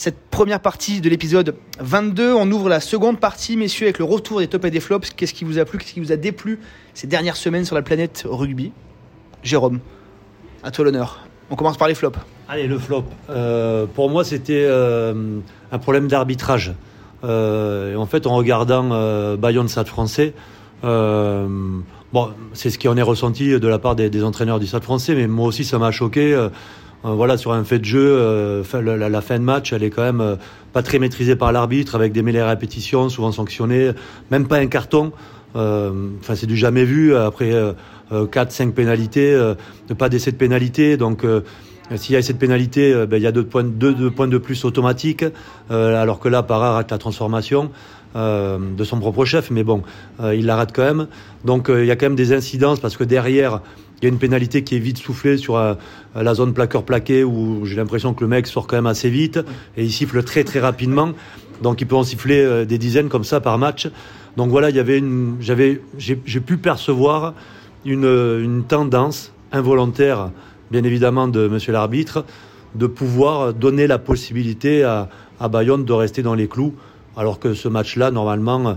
cette 0.00 0.18
première 0.30 0.60
partie 0.60 1.02
de 1.02 1.10
l'épisode 1.10 1.56
22. 1.78 2.32
On 2.32 2.50
ouvre 2.50 2.70
la 2.70 2.80
seconde 2.80 3.20
partie, 3.20 3.58
messieurs, 3.58 3.84
avec 3.84 3.98
le 3.98 4.06
retour 4.06 4.38
des 4.38 4.46
top 4.46 4.64
et 4.64 4.70
des 4.70 4.80
flops. 4.80 5.10
Qu'est-ce 5.10 5.34
qui 5.34 5.44
vous 5.44 5.58
a 5.58 5.66
plu? 5.66 5.76
Qu'est-ce 5.76 5.92
qui 5.92 6.00
vous 6.00 6.10
a 6.10 6.16
déplu 6.16 6.58
ces 6.94 7.06
dernières 7.06 7.36
semaines 7.36 7.66
sur 7.66 7.76
la 7.76 7.82
planète 7.82 8.24
rugby? 8.26 8.72
Jérôme, 9.42 9.80
à 10.62 10.70
toi 10.70 10.86
l'honneur. 10.86 11.28
On 11.50 11.54
commence 11.54 11.76
par 11.76 11.86
les 11.86 11.94
flops. 11.94 12.18
Allez, 12.48 12.66
le 12.66 12.78
flop. 12.78 13.04
Euh, 13.28 13.84
pour 13.94 14.08
moi, 14.08 14.24
c'était 14.24 14.64
euh, 14.66 15.40
un 15.70 15.78
problème 15.78 16.08
d'arbitrage. 16.08 16.72
Euh, 17.22 17.94
en 17.94 18.06
fait, 18.06 18.26
en 18.26 18.34
regardant 18.36 19.36
Bayonne 19.36 19.68
Stade 19.68 19.88
français, 19.88 20.32
bon, 20.82 22.30
c'est 22.54 22.70
ce 22.70 22.78
qui 22.78 22.88
en 22.88 22.96
est 22.96 23.02
ressenti 23.02 23.60
de 23.60 23.68
la 23.68 23.78
part 23.78 23.96
des, 23.96 24.08
des, 24.08 24.24
entraîneurs 24.24 24.60
du 24.60 24.66
Stade 24.66 24.82
français, 24.82 25.14
mais 25.14 25.26
moi 25.26 25.46
aussi, 25.46 25.62
ça 25.62 25.78
m'a 25.78 25.90
choqué. 25.90 26.48
Euh, 27.04 27.14
voilà, 27.14 27.36
sur 27.36 27.52
un 27.52 27.64
fait 27.64 27.78
de 27.78 27.84
jeu, 27.84 28.06
euh, 28.18 28.62
la, 28.74 29.08
la, 29.08 29.20
fin 29.22 29.38
de 29.38 29.44
match, 29.44 29.72
elle 29.72 29.82
est 29.82 29.90
quand 29.90 30.02
même 30.02 30.20
euh, 30.20 30.36
pas 30.72 30.82
très 30.82 30.98
maîtrisée 30.98 31.34
par 31.34 31.50
l'arbitre, 31.50 31.94
avec 31.94 32.12
des 32.12 32.22
mêlées 32.22 32.42
répétitions, 32.42 33.08
souvent 33.08 33.32
sanctionnées, 33.32 33.92
même 34.30 34.46
pas 34.46 34.58
un 34.58 34.66
carton. 34.66 35.12
Enfin, 35.54 36.36
c'est 36.36 36.46
du 36.46 36.56
jamais 36.56 36.84
vu. 36.84 37.16
Après 37.16 37.52
4-5 38.12 38.70
pénalités, 38.70 39.36
pas 39.98 40.08
d'essai 40.08 40.32
de 40.32 40.36
pénalité, 40.36 40.96
donc. 40.96 41.26
S'il 41.96 42.14
y 42.14 42.16
a 42.16 42.22
cette 42.22 42.38
pénalité, 42.38 42.94
ben, 43.08 43.16
il 43.16 43.22
y 43.24 43.26
a 43.26 43.32
deux 43.32 43.42
points, 43.42 43.64
deux, 43.64 43.92
deux 43.92 44.12
points 44.12 44.28
de 44.28 44.38
plus 44.38 44.64
automatiques, 44.64 45.24
alors 45.70 46.20
que 46.20 46.28
là, 46.28 46.44
Parra 46.44 46.74
rate 46.74 46.92
la 46.92 46.98
transformation 46.98 47.72
de 48.14 48.84
son 48.84 49.00
propre 49.00 49.24
chef, 49.24 49.50
mais 49.50 49.64
bon, 49.64 49.82
il 50.22 50.46
la 50.46 50.54
rate 50.54 50.70
quand 50.72 50.84
même. 50.84 51.08
Donc 51.44 51.68
il 51.68 51.86
y 51.86 51.90
a 51.90 51.96
quand 51.96 52.06
même 52.06 52.14
des 52.14 52.32
incidences 52.32 52.78
parce 52.78 52.96
que 52.96 53.02
derrière, 53.02 53.60
il 54.00 54.06
y 54.06 54.06
a 54.06 54.12
une 54.12 54.18
pénalité 54.18 54.62
qui 54.62 54.76
est 54.76 54.78
vite 54.78 54.98
soufflée 54.98 55.36
sur 55.36 55.56
euh, 55.56 55.74
la 56.14 56.34
zone 56.34 56.54
plaqueur-plaqué 56.54 57.24
où 57.24 57.64
j'ai 57.66 57.76
l'impression 57.76 58.14
que 58.14 58.22
le 58.22 58.28
mec 58.28 58.46
sort 58.46 58.66
quand 58.66 58.76
même 58.76 58.86
assez 58.86 59.10
vite 59.10 59.38
et 59.76 59.84
il 59.84 59.92
siffle 59.92 60.22
très 60.22 60.44
très 60.44 60.60
rapidement. 60.60 61.12
Donc 61.62 61.80
il 61.80 61.86
peut 61.86 61.96
en 61.96 62.04
siffler 62.04 62.40
euh, 62.40 62.64
des 62.64 62.78
dizaines 62.78 63.08
comme 63.08 63.24
ça 63.24 63.40
par 63.40 63.58
match. 63.58 63.88
Donc 64.36 64.50
voilà, 64.50 64.70
il 64.70 64.76
y 64.76 64.80
avait 64.80 65.02
j'avais, 65.40 65.82
j'ai, 65.98 66.16
pu 66.16 66.56
percevoir 66.56 67.34
une, 67.84 68.04
une 68.04 68.64
tendance 68.64 69.32
involontaire, 69.52 70.30
bien 70.70 70.84
évidemment, 70.84 71.28
de 71.28 71.48
Monsieur 71.48 71.72
l'arbitre, 71.72 72.24
de 72.76 72.86
pouvoir 72.86 73.52
donner 73.52 73.86
la 73.86 73.98
possibilité 73.98 74.84
à, 74.84 75.08
à 75.40 75.48
Bayonne 75.48 75.84
de 75.84 75.92
rester 75.92 76.22
dans 76.22 76.34
les 76.34 76.46
clous, 76.46 76.74
alors 77.16 77.40
que 77.40 77.54
ce 77.54 77.66
match-là, 77.66 78.10
normalement, 78.12 78.76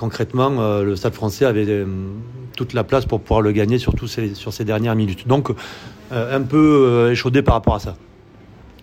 concrètement, 0.00 0.60
euh, 0.60 0.82
le 0.82 0.96
Stade 0.96 1.14
Français 1.14 1.44
avait 1.44 1.66
euh, 1.68 1.86
toute 2.60 2.74
la 2.74 2.84
place 2.84 3.06
pour 3.06 3.22
pouvoir 3.22 3.40
le 3.40 3.52
gagner, 3.52 3.78
surtout 3.78 4.06
ces, 4.06 4.34
sur 4.34 4.52
ces 4.52 4.66
dernières 4.66 4.94
minutes. 4.94 5.26
Donc, 5.26 5.48
euh, 6.12 6.36
un 6.36 6.42
peu 6.42 6.84
euh, 6.86 7.10
échaudé 7.10 7.40
par 7.40 7.54
rapport 7.54 7.76
à 7.76 7.80
ça. 7.80 7.96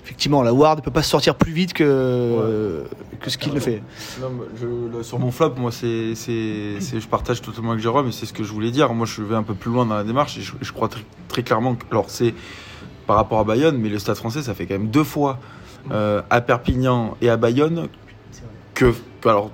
Effectivement, 0.03 0.41
la 0.41 0.51
Ward 0.51 0.79
ne 0.79 0.83
peut 0.83 0.89
pas 0.89 1.03
se 1.03 1.11
sortir 1.11 1.35
plus 1.35 1.51
vite 1.51 1.73
que, 1.73 1.83
ouais. 1.83 3.19
que 3.19 3.29
ce 3.29 3.37
qu'il 3.37 3.53
le 3.53 3.59
fait. 3.59 3.83
Non, 4.19 4.31
je, 4.59 5.03
sur 5.03 5.19
mon 5.19 5.29
flop, 5.29 5.53
moi, 5.57 5.71
c'est, 5.71 6.15
c'est, 6.15 6.79
c'est, 6.79 6.99
je 6.99 7.07
partage 7.07 7.39
totalement 7.39 7.71
avec 7.71 7.83
Jérôme, 7.83 8.07
et 8.07 8.11
c'est 8.11 8.25
ce 8.25 8.33
que 8.33 8.43
je 8.43 8.51
voulais 8.51 8.71
dire. 8.71 8.91
Moi, 8.95 9.05
je 9.05 9.21
vais 9.21 9.35
un 9.35 9.43
peu 9.43 9.53
plus 9.53 9.69
loin 9.69 9.85
dans 9.85 9.95
la 9.95 10.03
démarche, 10.03 10.39
et 10.39 10.41
je, 10.41 10.53
je 10.59 10.71
crois 10.71 10.87
très, 10.87 11.03
très, 11.27 11.43
clairement 11.43 11.75
que, 11.75 11.85
alors, 11.91 12.09
c'est 12.09 12.33
par 13.05 13.17
rapport 13.17 13.37
à 13.37 13.43
Bayonne, 13.43 13.77
mais 13.77 13.89
le 13.89 13.99
Stade 13.99 14.15
français, 14.15 14.41
ça 14.41 14.55
fait 14.55 14.65
quand 14.65 14.73
même 14.73 14.89
deux 14.89 15.03
fois 15.03 15.37
euh, 15.91 16.23
à 16.31 16.41
Perpignan 16.41 17.15
et 17.21 17.29
à 17.29 17.37
Bayonne 17.37 17.89
que, 18.73 18.93
alors, 19.23 19.51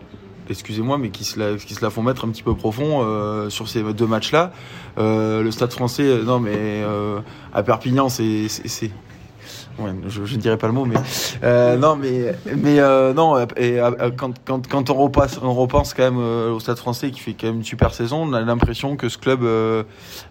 excusez-moi, 0.50 0.98
mais 0.98 1.10
qui 1.10 1.24
se, 1.24 1.40
la, 1.40 1.90
font 1.90 2.04
mettre 2.04 2.26
un 2.26 2.30
petit 2.30 2.44
peu 2.44 2.56
profond 2.56 3.02
euh, 3.02 3.50
sur 3.50 3.68
ces 3.68 3.82
deux 3.94 4.08
matchs-là. 4.08 4.52
Euh, 4.98 5.42
le 5.42 5.52
Stade 5.52 5.72
français, 5.72 6.20
non 6.24 6.40
mais 6.40 6.54
euh, 6.56 7.20
à 7.54 7.64
Perpignan, 7.64 8.10
c'est 8.10 8.48
Ouais, 9.80 9.92
je, 10.08 10.22
ne 10.22 10.40
dirais 10.40 10.58
pas 10.58 10.68
le 10.68 10.74
mot, 10.74 10.86
mais 10.86 10.96
euh, 11.44 11.78
non, 11.78 11.96
mais 11.96 12.36
mais 12.56 12.80
euh, 12.80 13.12
non. 13.14 13.40
Et 13.58 13.80
euh, 13.80 14.12
quand, 14.16 14.34
quand, 14.46 14.68
quand 14.68 14.90
on 14.92 14.94
repasse, 14.94 15.40
on 15.42 15.54
repense 15.54 15.96
quand 15.96 16.04
même 16.04 16.18
au 16.20 16.60
Stade 16.60 16.78
Français 16.78 17.10
qui 17.10 17.20
fait 17.20 17.34
quand 17.34 17.48
même 17.48 17.58
une 17.58 17.64
super 17.64 17.94
saison, 17.94 18.22
on 18.24 18.34
a 18.34 18.42
l'impression 18.42 18.96
que 18.96 19.10
ce 19.10 19.18
club, 19.18 19.42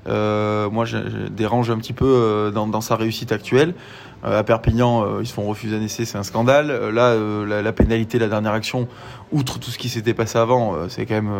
moi, 0.06 0.84
dérange 1.30 1.70
un 1.70 1.78
petit 1.78 1.92
peu 1.92 2.52
dans, 2.54 2.68
dans 2.68 2.80
sa 2.80 2.94
réussite 2.94 3.32
actuelle. 3.32 3.74
à 4.22 4.44
Perpignan, 4.44 5.20
ils 5.20 5.26
se 5.26 5.32
font 5.32 5.46
refuser 5.48 5.76
un 5.76 5.82
essai, 5.82 6.04
c'est 6.04 6.18
un 6.18 6.22
scandale. 6.22 6.68
là, 6.92 7.16
la, 7.44 7.62
la, 7.62 7.72
pénalité, 7.72 8.20
la 8.20 8.28
dernière 8.28 8.52
action, 8.52 8.86
outre 9.32 9.58
tout 9.58 9.70
ce 9.70 9.78
qui 9.78 9.88
s'était 9.88 10.14
passé 10.14 10.38
avant, 10.38 10.76
c'est 10.88 11.04
quand 11.04 11.14
même 11.14 11.32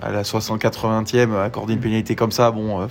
à 0.00 0.12
la 0.12 0.22
60-80e 0.22 1.36
accorder 1.42 1.74
une 1.74 1.80
pénalité 1.80 2.14
comme 2.14 2.32
ça, 2.32 2.52
bon 2.52 2.86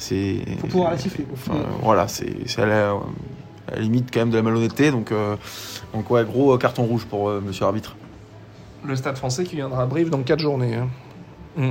c'est. 0.00 0.38
Faut 0.60 0.66
pouvoir 0.66 0.90
la 0.92 0.98
siffler. 0.98 1.26
Enfin, 1.32 1.60
voilà, 1.82 2.08
c'est 2.08 2.58
à 2.58 2.66
la, 2.66 2.90
à 2.90 3.74
la, 3.74 3.80
limite 3.80 4.08
quand 4.12 4.20
même 4.20 4.30
de 4.30 4.36
la 4.36 4.42
malhonnêteté. 4.42 4.90
Donc, 4.90 5.12
euh, 5.12 5.36
donc 5.92 6.10
ouais, 6.10 6.24
gros 6.24 6.56
carton 6.56 6.84
rouge 6.84 7.04
pour 7.04 7.28
euh, 7.28 7.42
Monsieur 7.44 7.66
arbitre. 7.66 7.96
Le 8.84 8.96
Stade 8.96 9.18
Français 9.18 9.44
qui 9.44 9.56
viendra 9.56 9.82
à 9.82 9.86
Brive 9.86 10.08
dans 10.08 10.22
4 10.22 10.40
journées. 10.40 10.74
Hein. 10.74 10.88
Mm. 11.56 11.70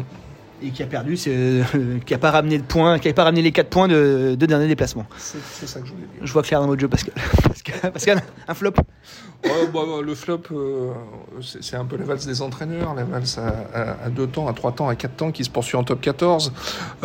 Et 0.61 0.69
qui 0.69 0.83
a 0.83 0.85
perdu, 0.85 1.17
euh, 1.27 1.63
qui 2.05 2.13
n'a 2.13 2.19
pas 2.19 2.31
ramené 2.31 2.59
de 2.59 2.63
points, 2.63 2.99
qui 2.99 3.07
n'a 3.07 3.13
pas 3.13 3.23
ramené 3.23 3.41
les 3.41 3.51
4 3.51 3.69
points 3.69 3.87
de, 3.87 4.35
de 4.37 4.45
dernier 4.45 4.67
déplacement. 4.67 5.07
C'est 5.17 5.67
ça 5.67 5.79
que 5.79 5.87
je 5.87 5.93
voulais 5.93 6.05
dire. 6.05 6.21
Je 6.21 6.31
vois 6.31 6.43
clair 6.43 6.61
dans 6.61 6.67
votre 6.67 6.81
jeu, 6.81 6.87
Pascal. 6.87 7.15
Pascal, 7.43 7.91
Pascal 7.91 8.21
un 8.47 8.53
flop. 8.53 8.73
Ouais, 9.45 9.67
bah, 9.73 9.79
le 10.03 10.15
flop, 10.15 10.41
euh, 10.51 10.91
c'est 11.39 11.77
un 11.77 11.85
peu 11.85 11.95
la 11.95 12.03
valse 12.03 12.25
des 12.25 12.41
entraîneurs, 12.41 12.93
la 12.93 13.05
valse 13.05 13.37
à, 13.37 13.47
à, 13.73 14.05
à, 14.05 14.09
deux 14.09 14.27
temps, 14.27 14.49
à 14.49 14.53
trois 14.53 14.73
temps, 14.73 14.89
à 14.89 14.95
quatre 14.95 15.15
temps, 15.15 15.31
qui 15.31 15.45
se 15.45 15.49
poursuit 15.49 15.77
en 15.77 15.83
top 15.85 16.01
14, 16.01 16.51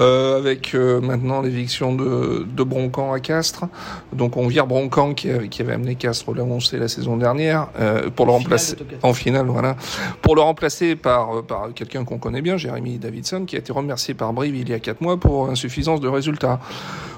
euh, 0.00 0.38
avec 0.38 0.74
euh, 0.74 1.00
maintenant 1.00 1.42
l'éviction 1.42 1.94
de, 1.94 2.44
de, 2.44 2.62
Broncan 2.64 3.12
à 3.12 3.20
Castres. 3.20 3.66
Donc 4.12 4.36
on 4.36 4.48
vire 4.48 4.66
Broncan 4.66 5.14
qui, 5.14 5.28
qui 5.48 5.62
avait 5.62 5.74
amené 5.74 5.94
Castres 5.94 6.34
là 6.34 6.42
où 6.42 6.52
on 6.52 6.58
sait 6.58 6.78
la 6.78 6.88
saison 6.88 7.16
dernière, 7.16 7.68
euh, 7.78 8.10
pour 8.10 8.26
le 8.26 8.32
remplacer 8.32 8.76
en 9.04 9.14
finale, 9.14 9.46
voilà, 9.46 9.76
pour 10.20 10.34
le 10.34 10.40
remplacer 10.40 10.96
par, 10.96 11.44
par 11.44 11.72
quelqu'un 11.72 12.04
qu'on 12.04 12.18
connaît 12.18 12.42
bien, 12.42 12.56
Jérémy 12.56 12.98
Davidson, 12.98 13.44
qui 13.46 13.54
a 13.54 13.60
été 13.60 13.72
remercié 13.72 14.12
par 14.14 14.32
Brive 14.32 14.56
il 14.56 14.68
y 14.68 14.74
a 14.74 14.80
quatre 14.80 15.02
mois 15.02 15.18
pour 15.18 15.50
insuffisance 15.50 16.00
de 16.00 16.08
résultats. 16.08 16.58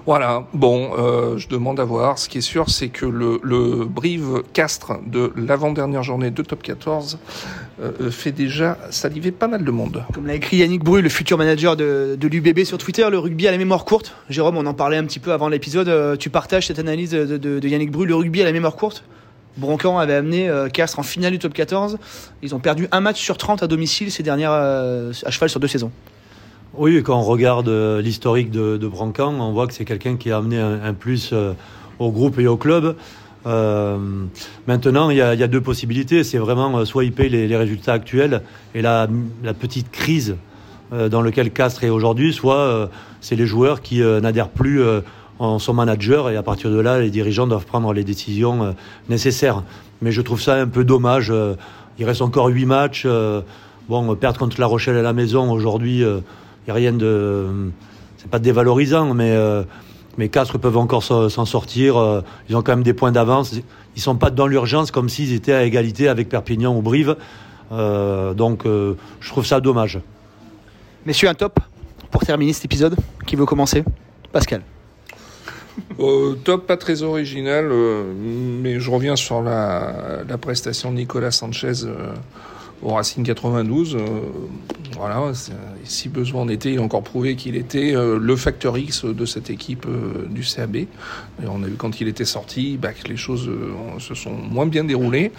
Voilà, 0.07 0.45
bon, 0.55 0.93
euh, 0.97 1.37
je 1.37 1.49
demande 1.49 1.81
à 1.81 1.85
voir. 1.85 2.17
Ce 2.17 2.29
qui 2.29 2.39
est 2.39 2.41
sûr, 2.41 2.71
c'est 2.71 2.91
que 2.91 3.07
le, 3.07 3.41
le 3.43 3.85
Brive 3.85 4.45
Castres 4.53 4.93
de 5.07 5.33
l'avant-dernière 5.37 6.03
journée 6.03 6.31
de 6.31 6.43
top 6.43 6.63
14 6.63 7.19
euh, 7.81 8.11
fait 8.11 8.33
déjà 8.33 8.77
saliver 8.91 9.31
pas 9.31 9.49
mal 9.49 9.65
de 9.65 9.71
monde. 9.71 10.05
Comme 10.13 10.27
l'a 10.27 10.35
écrit 10.35 10.59
Yannick 10.59 10.85
Bru, 10.85 11.03
le 11.03 11.09
futur 11.09 11.39
manager 11.39 11.77
de, 11.77 12.17
de 12.19 12.29
l'UBB 12.29 12.65
sur 12.65 12.79
Twitter, 12.79 13.07
le 13.11 13.19
rugby 13.19 13.47
à 13.49 13.51
la 13.51 13.59
mémoire 13.59 13.85
courte. 13.85 14.15
Jérôme, 14.29 14.57
on 14.57 14.67
en 14.67 14.75
parlait 14.75 14.97
un 14.97 15.05
petit 15.05 15.21
peu 15.21 15.33
avant 15.33 15.49
l'épisode. 15.49 15.89
Euh, 15.89 16.17
tu 16.17 16.31
partages 16.31 16.67
cette 16.67 16.79
analyse 16.79 17.11
de, 17.11 17.25
de, 17.25 17.61
de, 17.61 17.69
Yannick 17.69 17.91
Bru, 17.91 18.07
le 18.07 18.15
rugby 18.15 18.43
à 18.43 18.45
la 18.45 18.53
mémoire 18.53 18.77
courte? 18.77 19.05
Broncan 19.57 19.99
avait 19.99 20.15
amené 20.15 20.49
euh, 20.49 20.69
Castres 20.69 20.99
en 20.99 21.03
finale 21.03 21.33
du 21.33 21.39
top 21.39 21.55
14. 21.55 21.99
Ils 22.43 22.55
ont 22.55 22.59
perdu 22.59 22.89
un 22.93 23.01
match 23.01 23.21
sur 23.21 23.39
30 23.39 23.63
à 23.63 23.67
domicile 23.67 24.11
ces 24.11 24.23
dernières 24.23 24.53
euh, 24.53 25.13
à 25.25 25.31
cheval 25.31 25.49
sur 25.49 25.61
deux 25.61 25.69
saisons. 25.69 25.91
Oui, 26.79 27.03
quand 27.03 27.19
on 27.19 27.23
regarde 27.23 27.69
euh, 27.69 28.03
l'historique 28.03 28.51
de, 28.51 28.77
de, 28.77 28.87
Brancan, 28.87 29.33
on 29.41 29.53
voit 29.53 29.67
que 29.67 29.73
c'est 29.73 29.87
quelqu'un 29.87 30.17
qui 30.17 30.31
a 30.31 30.37
amené 30.37 30.59
un, 30.59 30.83
un, 30.83 30.93
plus 30.93 31.31
euh, 31.33 31.55
au 31.99 32.11
groupe 32.11 32.39
et 32.39 32.47
au 32.47 32.59
club. 32.59 32.97
Euh, 33.47 33.99
maintenant, 34.67 35.11
il 35.11 35.17
y, 35.17 35.23
a, 35.23 35.47
deux 35.47 35.61
possibilités. 35.61 36.25
C'est 36.25 36.39
vraiment 36.39 36.85
soit 36.85 37.05
il 37.05 37.13
paye 37.13 37.29
les, 37.29 37.57
résultats 37.57 37.93
actuels 37.93 38.43
et 38.75 38.83
la, 38.83 39.09
petite 39.59 39.91
crise 39.91 40.37
euh, 40.93 41.09
dans 41.09 41.23
laquelle 41.23 41.51
Castres 41.51 41.85
est 41.85 41.91
aujourd'hui, 41.91 42.33
soit 42.33 42.59
euh, 42.59 42.87
c'est 43.21 43.37
les 43.37 43.47
joueurs 43.47 43.83
qui 43.83 44.03
euh, 44.03 44.21
n'adhèrent 44.21 44.49
plus 44.49 44.83
en 45.39 45.59
son 45.59 45.75
manager 45.75 46.31
et 46.31 46.37
à 46.37 46.43
partir 46.43 46.71
de 46.71 46.79
là, 46.79 47.01
les 47.01 47.11
dirigeants 47.11 47.47
doivent 47.47 47.67
prendre 47.67 47.93
les 47.93 48.05
décisions 48.05 48.75
nécessaires. 49.09 49.63
Mais 50.01 50.11
je 50.13 50.23
trouve 50.23 50.41
ça 50.41 50.55
un 50.55 50.67
peu 50.67 50.85
dommage. 50.85 51.33
il 51.99 52.05
reste 52.05 52.23
encore 52.23 52.47
huit 52.47 52.67
matchs. 52.67 53.07
bon, 53.89 54.15
perdre 54.17 54.39
contre 54.39 54.61
La 54.61 54.67
Rochelle 54.67 54.97
à 54.97 55.03
la 55.03 55.13
maison 55.13 55.51
aujourd'hui, 55.51 55.99
il 55.99 56.23
n'y 56.67 56.71
a 56.71 56.75
rien 56.75 56.93
de. 56.93 57.71
C'est 58.17 58.31
pas 58.31 58.39
dévalorisant, 58.39 59.13
mais 59.13 59.37
mais 60.19 60.29
Castres 60.29 60.59
peuvent 60.59 60.77
encore 60.77 61.03
s'en 61.03 61.45
sortir. 61.45 62.23
Ils 62.49 62.57
ont 62.57 62.63
quand 62.63 62.73
même 62.73 62.83
des 62.83 62.95
points 62.95 63.13
d'avance. 63.13 63.55
Ils 63.97 64.03
sont 64.03 64.17
pas 64.17 64.31
dans 64.31 64.47
l'urgence 64.47 64.91
comme 64.91 65.09
s'ils 65.09 65.33
étaient 65.33 65.53
à 65.53 65.65
égalité 65.65 66.09
avec 66.09 66.29
Perpignan 66.29 66.77
ou 66.77 66.83
Brive. 66.83 67.17
donc 67.71 68.65
je 68.65 69.29
trouve 69.29 69.47
ça 69.47 69.61
dommage. 69.61 70.01
Messieurs, 71.05 71.29
un 71.29 71.35
top 71.35 71.61
pour 72.11 72.25
terminer 72.25 72.53
cet 72.53 72.65
épisode 72.65 72.97
Qui 73.27 73.37
veut 73.37 73.47
commencer 73.47 73.85
Pascal. 74.33 74.63
Euh, 76.01 76.37
top, 76.43 76.67
pas 76.67 76.79
très 76.79 77.03
original, 77.03 77.69
euh, 77.71 78.11
mais 78.17 78.81
je 78.81 78.91
reviens 78.91 79.15
sur 79.15 79.43
la, 79.43 80.23
la 80.27 80.39
prestation 80.39 80.91
de 80.91 80.97
Nicolas 80.97 81.31
Sanchez 81.31 81.85
euh, 81.85 82.15
au 82.83 82.95
Racing 82.95 83.25
92. 83.25 83.97
Euh, 83.97 84.01
voilà, 84.97 85.33
si 85.85 86.09
besoin 86.09 86.43
en 86.43 86.49
était, 86.49 86.73
il 86.73 86.79
a 86.79 86.83
encore 86.83 87.03
prouvé 87.03 87.37
qu'il 87.37 87.57
était 87.57 87.95
euh, 87.95 88.19
le 88.19 88.37
facteur 88.37 88.79
X 88.79 89.05
de 89.05 89.27
cette 89.27 89.51
équipe 89.51 89.87
euh, 89.87 90.27
du 90.31 90.43
CAB. 90.43 90.87
On 91.47 91.63
a 91.63 91.67
vu 91.67 91.75
quand 91.77 92.01
il 92.01 92.09
était 92.09 92.25
sorti 92.25 92.79
bah, 92.81 92.93
que 92.93 93.09
les 93.09 93.17
choses 93.17 93.51
se 93.99 94.15
sont 94.15 94.33
moins 94.33 94.67
bien 94.67 94.85
déroulées. 94.85 95.33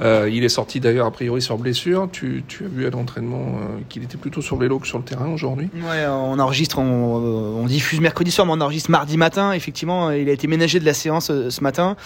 il 0.00 0.44
est 0.44 0.50
sorti 0.50 0.80
d'ailleurs 0.80 1.06
a 1.06 1.10
priori 1.10 1.40
sur 1.40 1.56
blessure. 1.56 2.08
Tu, 2.12 2.44
as 2.60 2.68
vu 2.68 2.86
à 2.86 2.90
l'entraînement 2.90 3.58
qu'il 3.88 4.02
était 4.02 4.18
plutôt 4.18 4.42
sur 4.42 4.56
vélo 4.56 4.78
que 4.78 4.86
sur 4.86 4.98
le 4.98 5.04
terrain 5.04 5.28
aujourd'hui? 5.28 5.70
Ouais, 5.74 6.06
on 6.06 6.38
enregistre, 6.38 6.78
on, 6.78 7.64
diffuse 7.66 8.00
mercredi 8.00 8.30
soir, 8.30 8.46
mais 8.46 8.52
on 8.52 8.60
enregistre 8.60 8.90
mardi 8.90 9.16
matin. 9.16 9.52
Effectivement, 9.52 10.10
il 10.10 10.28
a 10.28 10.32
été 10.32 10.46
ménagé 10.46 10.78
de 10.78 10.84
la 10.84 10.94
séance 10.94 11.26
ce 11.26 11.62
matin. 11.62 11.96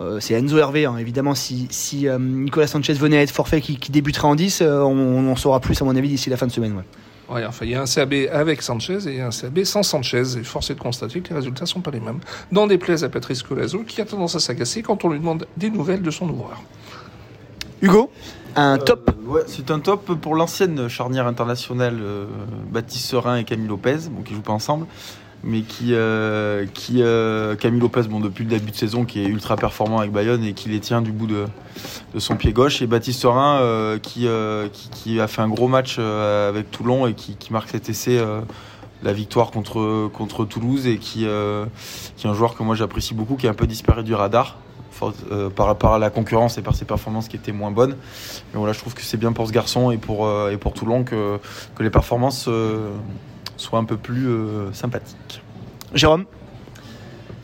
Euh, 0.00 0.18
c'est 0.20 0.34
Enzo 0.34 0.58
Hervé, 0.58 0.86
hein. 0.86 0.96
évidemment. 0.98 1.34
Si, 1.34 1.68
si 1.70 2.08
euh, 2.08 2.18
Nicolas 2.18 2.66
Sanchez 2.66 2.94
venait 2.94 3.18
à 3.18 3.22
être 3.22 3.30
forfait 3.30 3.60
qui, 3.60 3.76
qui 3.76 3.92
débuterait 3.92 4.26
en 4.26 4.34
10, 4.34 4.60
euh, 4.62 4.80
on, 4.80 5.30
en 5.30 5.36
saura 5.36 5.60
plus, 5.60 5.80
à 5.80 5.84
mon 5.84 5.94
avis, 5.94 6.08
d'ici 6.08 6.30
la 6.30 6.36
fin 6.36 6.46
de 6.46 6.52
semaine. 6.52 6.74
Ouais. 6.74 6.84
Ouais, 7.30 7.46
enfin, 7.46 7.64
il 7.64 7.70
y 7.70 7.74
a 7.74 7.80
un 7.80 7.86
CAB 7.86 8.12
avec 8.30 8.60
Sanchez 8.60 8.98
et 9.08 9.22
un 9.22 9.30
CAB 9.30 9.64
sans 9.64 9.82
Sanchez. 9.82 10.36
Et 10.38 10.44
force 10.44 10.70
est 10.70 10.74
de 10.74 10.80
constater 10.80 11.20
que 11.20 11.30
les 11.30 11.36
résultats 11.36 11.64
sont 11.64 11.80
pas 11.80 11.90
les 11.90 12.00
mêmes. 12.00 12.18
Dans 12.52 12.66
des 12.66 12.76
plaies 12.76 13.02
à 13.02 13.08
Patrice 13.08 13.42
Colazo, 13.42 13.82
qui 13.84 14.00
a 14.02 14.04
tendance 14.04 14.34
à 14.34 14.40
s'agacer 14.40 14.82
quand 14.82 15.04
on 15.04 15.08
lui 15.08 15.18
demande 15.18 15.46
des 15.56 15.70
nouvelles 15.70 16.02
de 16.02 16.10
son 16.10 16.28
ouvreur. 16.28 16.60
Hugo, 17.80 18.10
un 18.56 18.76
top 18.78 19.10
ouais, 19.26 19.42
C'est 19.46 19.70
un 19.70 19.80
top 19.80 20.20
pour 20.20 20.34
l'ancienne 20.34 20.88
charnière 20.88 21.26
internationale 21.26 21.98
Baptiste 22.70 23.06
Serin 23.06 23.36
et 23.36 23.44
Camille 23.44 23.68
Lopez, 23.68 24.08
bon, 24.10 24.22
qui 24.22 24.34
jouent 24.34 24.42
pas 24.42 24.52
ensemble 24.52 24.86
mais 25.44 25.60
qui, 25.60 25.88
euh, 25.92 26.66
qui 26.72 27.02
euh, 27.02 27.54
Camille 27.54 27.80
Lopez, 27.80 28.02
bon, 28.08 28.20
depuis 28.20 28.44
le 28.44 28.50
début 28.50 28.70
de 28.70 28.76
saison, 28.76 29.04
qui 29.04 29.20
est 29.20 29.26
ultra 29.26 29.56
performant 29.56 29.98
avec 29.98 30.10
Bayonne 30.10 30.42
et 30.42 30.54
qui 30.54 30.68
les 30.68 30.80
tient 30.80 31.02
du 31.02 31.12
bout 31.12 31.26
de, 31.26 31.46
son 32.18 32.36
pied 32.36 32.52
gauche, 32.52 32.80
et 32.82 32.86
Baptiste 32.86 33.20
Sorin 33.20 33.58
euh, 33.60 33.98
qui, 33.98 34.26
qui, 34.90 35.20
a 35.20 35.26
fait 35.26 35.42
un 35.42 35.48
gros 35.48 35.68
match 35.68 35.98
avec 35.98 36.70
Toulon 36.70 37.06
et 37.06 37.14
qui, 37.14 37.36
qui 37.36 37.52
marque 37.52 37.68
cet 37.68 37.88
essai, 37.88 38.20
la 39.02 39.12
victoire 39.12 39.50
contre, 39.50 40.08
contre 40.08 40.44
Toulouse, 40.44 40.86
et 40.86 40.96
qui, 40.96 41.26
qui 42.16 42.26
est 42.26 42.30
un 42.30 42.34
joueur 42.34 42.56
que 42.56 42.62
moi 42.62 42.74
j'apprécie 42.74 43.14
beaucoup, 43.14 43.36
qui 43.36 43.46
est 43.46 43.50
un 43.50 43.54
peu 43.54 43.66
disparu 43.66 44.02
du 44.02 44.14
radar. 44.14 44.56
par 45.56 45.66
rapport 45.66 45.94
à 45.94 45.98
la 45.98 46.08
concurrence 46.08 46.56
et 46.56 46.62
par 46.62 46.74
ses 46.74 46.86
performances 46.86 47.28
qui 47.28 47.36
étaient 47.36 47.52
moins 47.52 47.70
bonnes. 47.70 47.96
Mais 48.52 48.58
voilà, 48.58 48.72
je 48.72 48.78
trouve 48.78 48.94
que 48.94 49.02
c'est 49.02 49.18
bien 49.18 49.32
pour 49.32 49.46
ce 49.46 49.52
garçon 49.52 49.90
et 49.90 49.98
pour, 49.98 50.30
et 50.50 50.56
pour 50.56 50.72
Toulon 50.72 51.04
que, 51.04 51.38
que 51.74 51.82
les 51.82 51.90
performances 51.90 52.48
soit 53.56 53.78
un 53.78 53.84
peu 53.84 53.96
plus 53.96 54.28
euh, 54.28 54.72
sympathique. 54.72 55.42
Jérôme? 55.94 56.24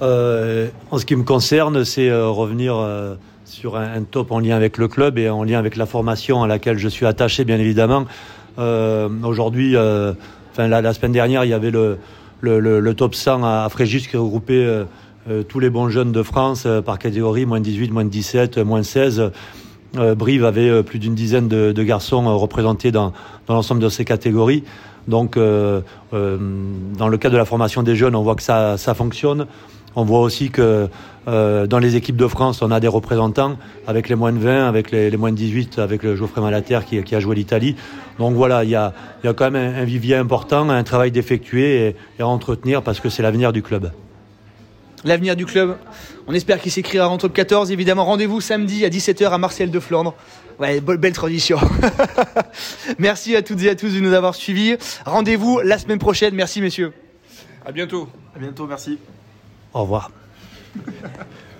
Euh, 0.02 0.68
En 0.90 0.98
ce 0.98 1.04
qui 1.04 1.14
me 1.16 1.24
concerne, 1.24 1.84
c'est 1.84 2.08
euh, 2.08 2.28
revenir 2.28 2.74
sur 3.44 3.76
un, 3.76 4.02
top 4.02 4.32
en 4.32 4.40
lien 4.40 4.56
avec 4.56 4.78
le 4.78 4.88
club 4.88 5.18
et 5.18 5.28
en 5.28 5.44
lien 5.44 5.58
avec 5.58 5.76
la 5.76 5.86
formation 5.86 6.42
à 6.42 6.46
laquelle 6.46 6.78
je 6.78 6.88
suis 6.88 7.06
attaché, 7.06 7.44
bien 7.44 7.58
évidemment. 7.58 8.06
Aujourd'hui, 8.58 9.76
enfin 9.76 10.68
la, 10.68 10.92
semaine 10.92 11.12
dernière, 11.12 11.44
il 11.44 11.50
y 11.50 11.54
avait 11.54 11.70
le, 11.70 11.98
le, 12.40 12.94
top 12.94 13.14
100 13.14 13.42
à, 13.42 13.66
Frégis 13.70 14.06
qui 14.06 14.16
regroupait 14.16 14.84
tous 15.48 15.60
les 15.60 15.70
bons 15.70 15.88
jeunes 15.88 16.12
de 16.12 16.22
France 16.22 16.66
par 16.84 16.98
catégorie, 16.98 17.46
moins 17.46 17.60
18, 17.60 17.90
moins 17.90 18.04
17, 18.04 18.58
moins 18.58 18.82
16. 18.82 19.32
Brive 19.94 20.44
avait 20.44 20.82
plus 20.82 20.98
d'une 20.98 21.14
dizaine 21.14 21.48
de, 21.48 21.82
garçons 21.82 22.38
représentés 22.38 22.92
dans, 22.92 23.12
l'ensemble 23.48 23.80
de 23.80 23.88
ces 23.88 24.04
catégories. 24.04 24.64
Donc, 25.08 25.36
euh, 25.36 25.80
euh, 26.14 26.38
dans 26.96 27.08
le 27.08 27.18
cadre 27.18 27.34
de 27.34 27.38
la 27.38 27.44
formation 27.44 27.82
des 27.82 27.96
jeunes, 27.96 28.14
on 28.14 28.22
voit 28.22 28.36
que 28.36 28.42
ça, 28.42 28.76
fonctionne. 28.94 29.46
On 29.96 30.04
voit 30.04 30.20
aussi 30.20 30.50
que 30.50 30.88
euh, 31.26 31.66
dans 31.66 31.80
les 31.80 31.96
équipes 31.96 32.16
de 32.16 32.28
France, 32.28 32.62
on 32.62 32.70
a 32.70 32.78
des 32.78 32.88
représentants 32.88 33.56
avec 33.88 34.08
les 34.08 34.14
moins 34.14 34.32
de 34.32 34.38
20, 34.38 34.68
avec 34.68 34.92
les, 34.92 35.16
moins 35.16 35.32
de 35.32 35.36
18, 35.36 35.80
avec 35.80 36.04
le 36.04 36.14
Geoffrey 36.14 36.40
Malater 36.40 36.80
qui, 36.86 37.02
qui 37.02 37.14
a 37.16 37.20
joué 37.20 37.34
l'Italie. 37.34 37.74
Donc 38.18 38.34
voilà, 38.34 38.62
il 38.62 38.70
y 38.70 38.76
a, 38.76 38.92
quand 39.24 39.50
même 39.50 39.74
un, 39.74 39.84
vivier 39.84 40.14
important, 40.14 40.68
un 40.70 40.84
travail 40.84 41.10
d'effectuer 41.10 41.96
et 42.18 42.22
à 42.22 42.26
entretenir 42.26 42.82
parce 42.82 43.00
que 43.00 43.08
c'est 43.08 43.22
l'avenir 43.22 43.52
du 43.52 43.62
club. 43.62 43.90
L'avenir 45.04 45.34
du 45.34 45.46
club, 45.46 45.78
on 46.26 46.34
espère 46.34 46.60
qu'il 46.60 46.70
s'écrira 46.70 47.08
en 47.08 47.16
top 47.16 47.32
14. 47.32 47.70
Évidemment, 47.70 48.04
rendez-vous 48.04 48.40
samedi 48.40 48.84
à 48.84 48.90
17h 48.90 49.30
à 49.30 49.38
Marcel 49.38 49.70
de 49.70 49.80
Flandre. 49.80 50.14
Ouais, 50.58 50.80
belle 50.80 51.12
tradition. 51.12 51.58
Merci 52.98 53.34
à 53.34 53.42
toutes 53.42 53.62
et 53.62 53.70
à 53.70 53.74
tous 53.74 53.94
de 53.94 54.00
nous 54.00 54.12
avoir 54.12 54.34
suivis. 54.34 54.76
Rendez-vous 55.06 55.60
la 55.64 55.78
semaine 55.78 55.98
prochaine. 55.98 56.34
Merci, 56.34 56.60
messieurs. 56.60 56.92
À 57.64 57.72
bientôt. 57.72 58.08
À 58.36 58.38
bientôt, 58.38 58.66
merci. 58.66 58.98
Au 59.72 59.82
revoir. 59.82 60.10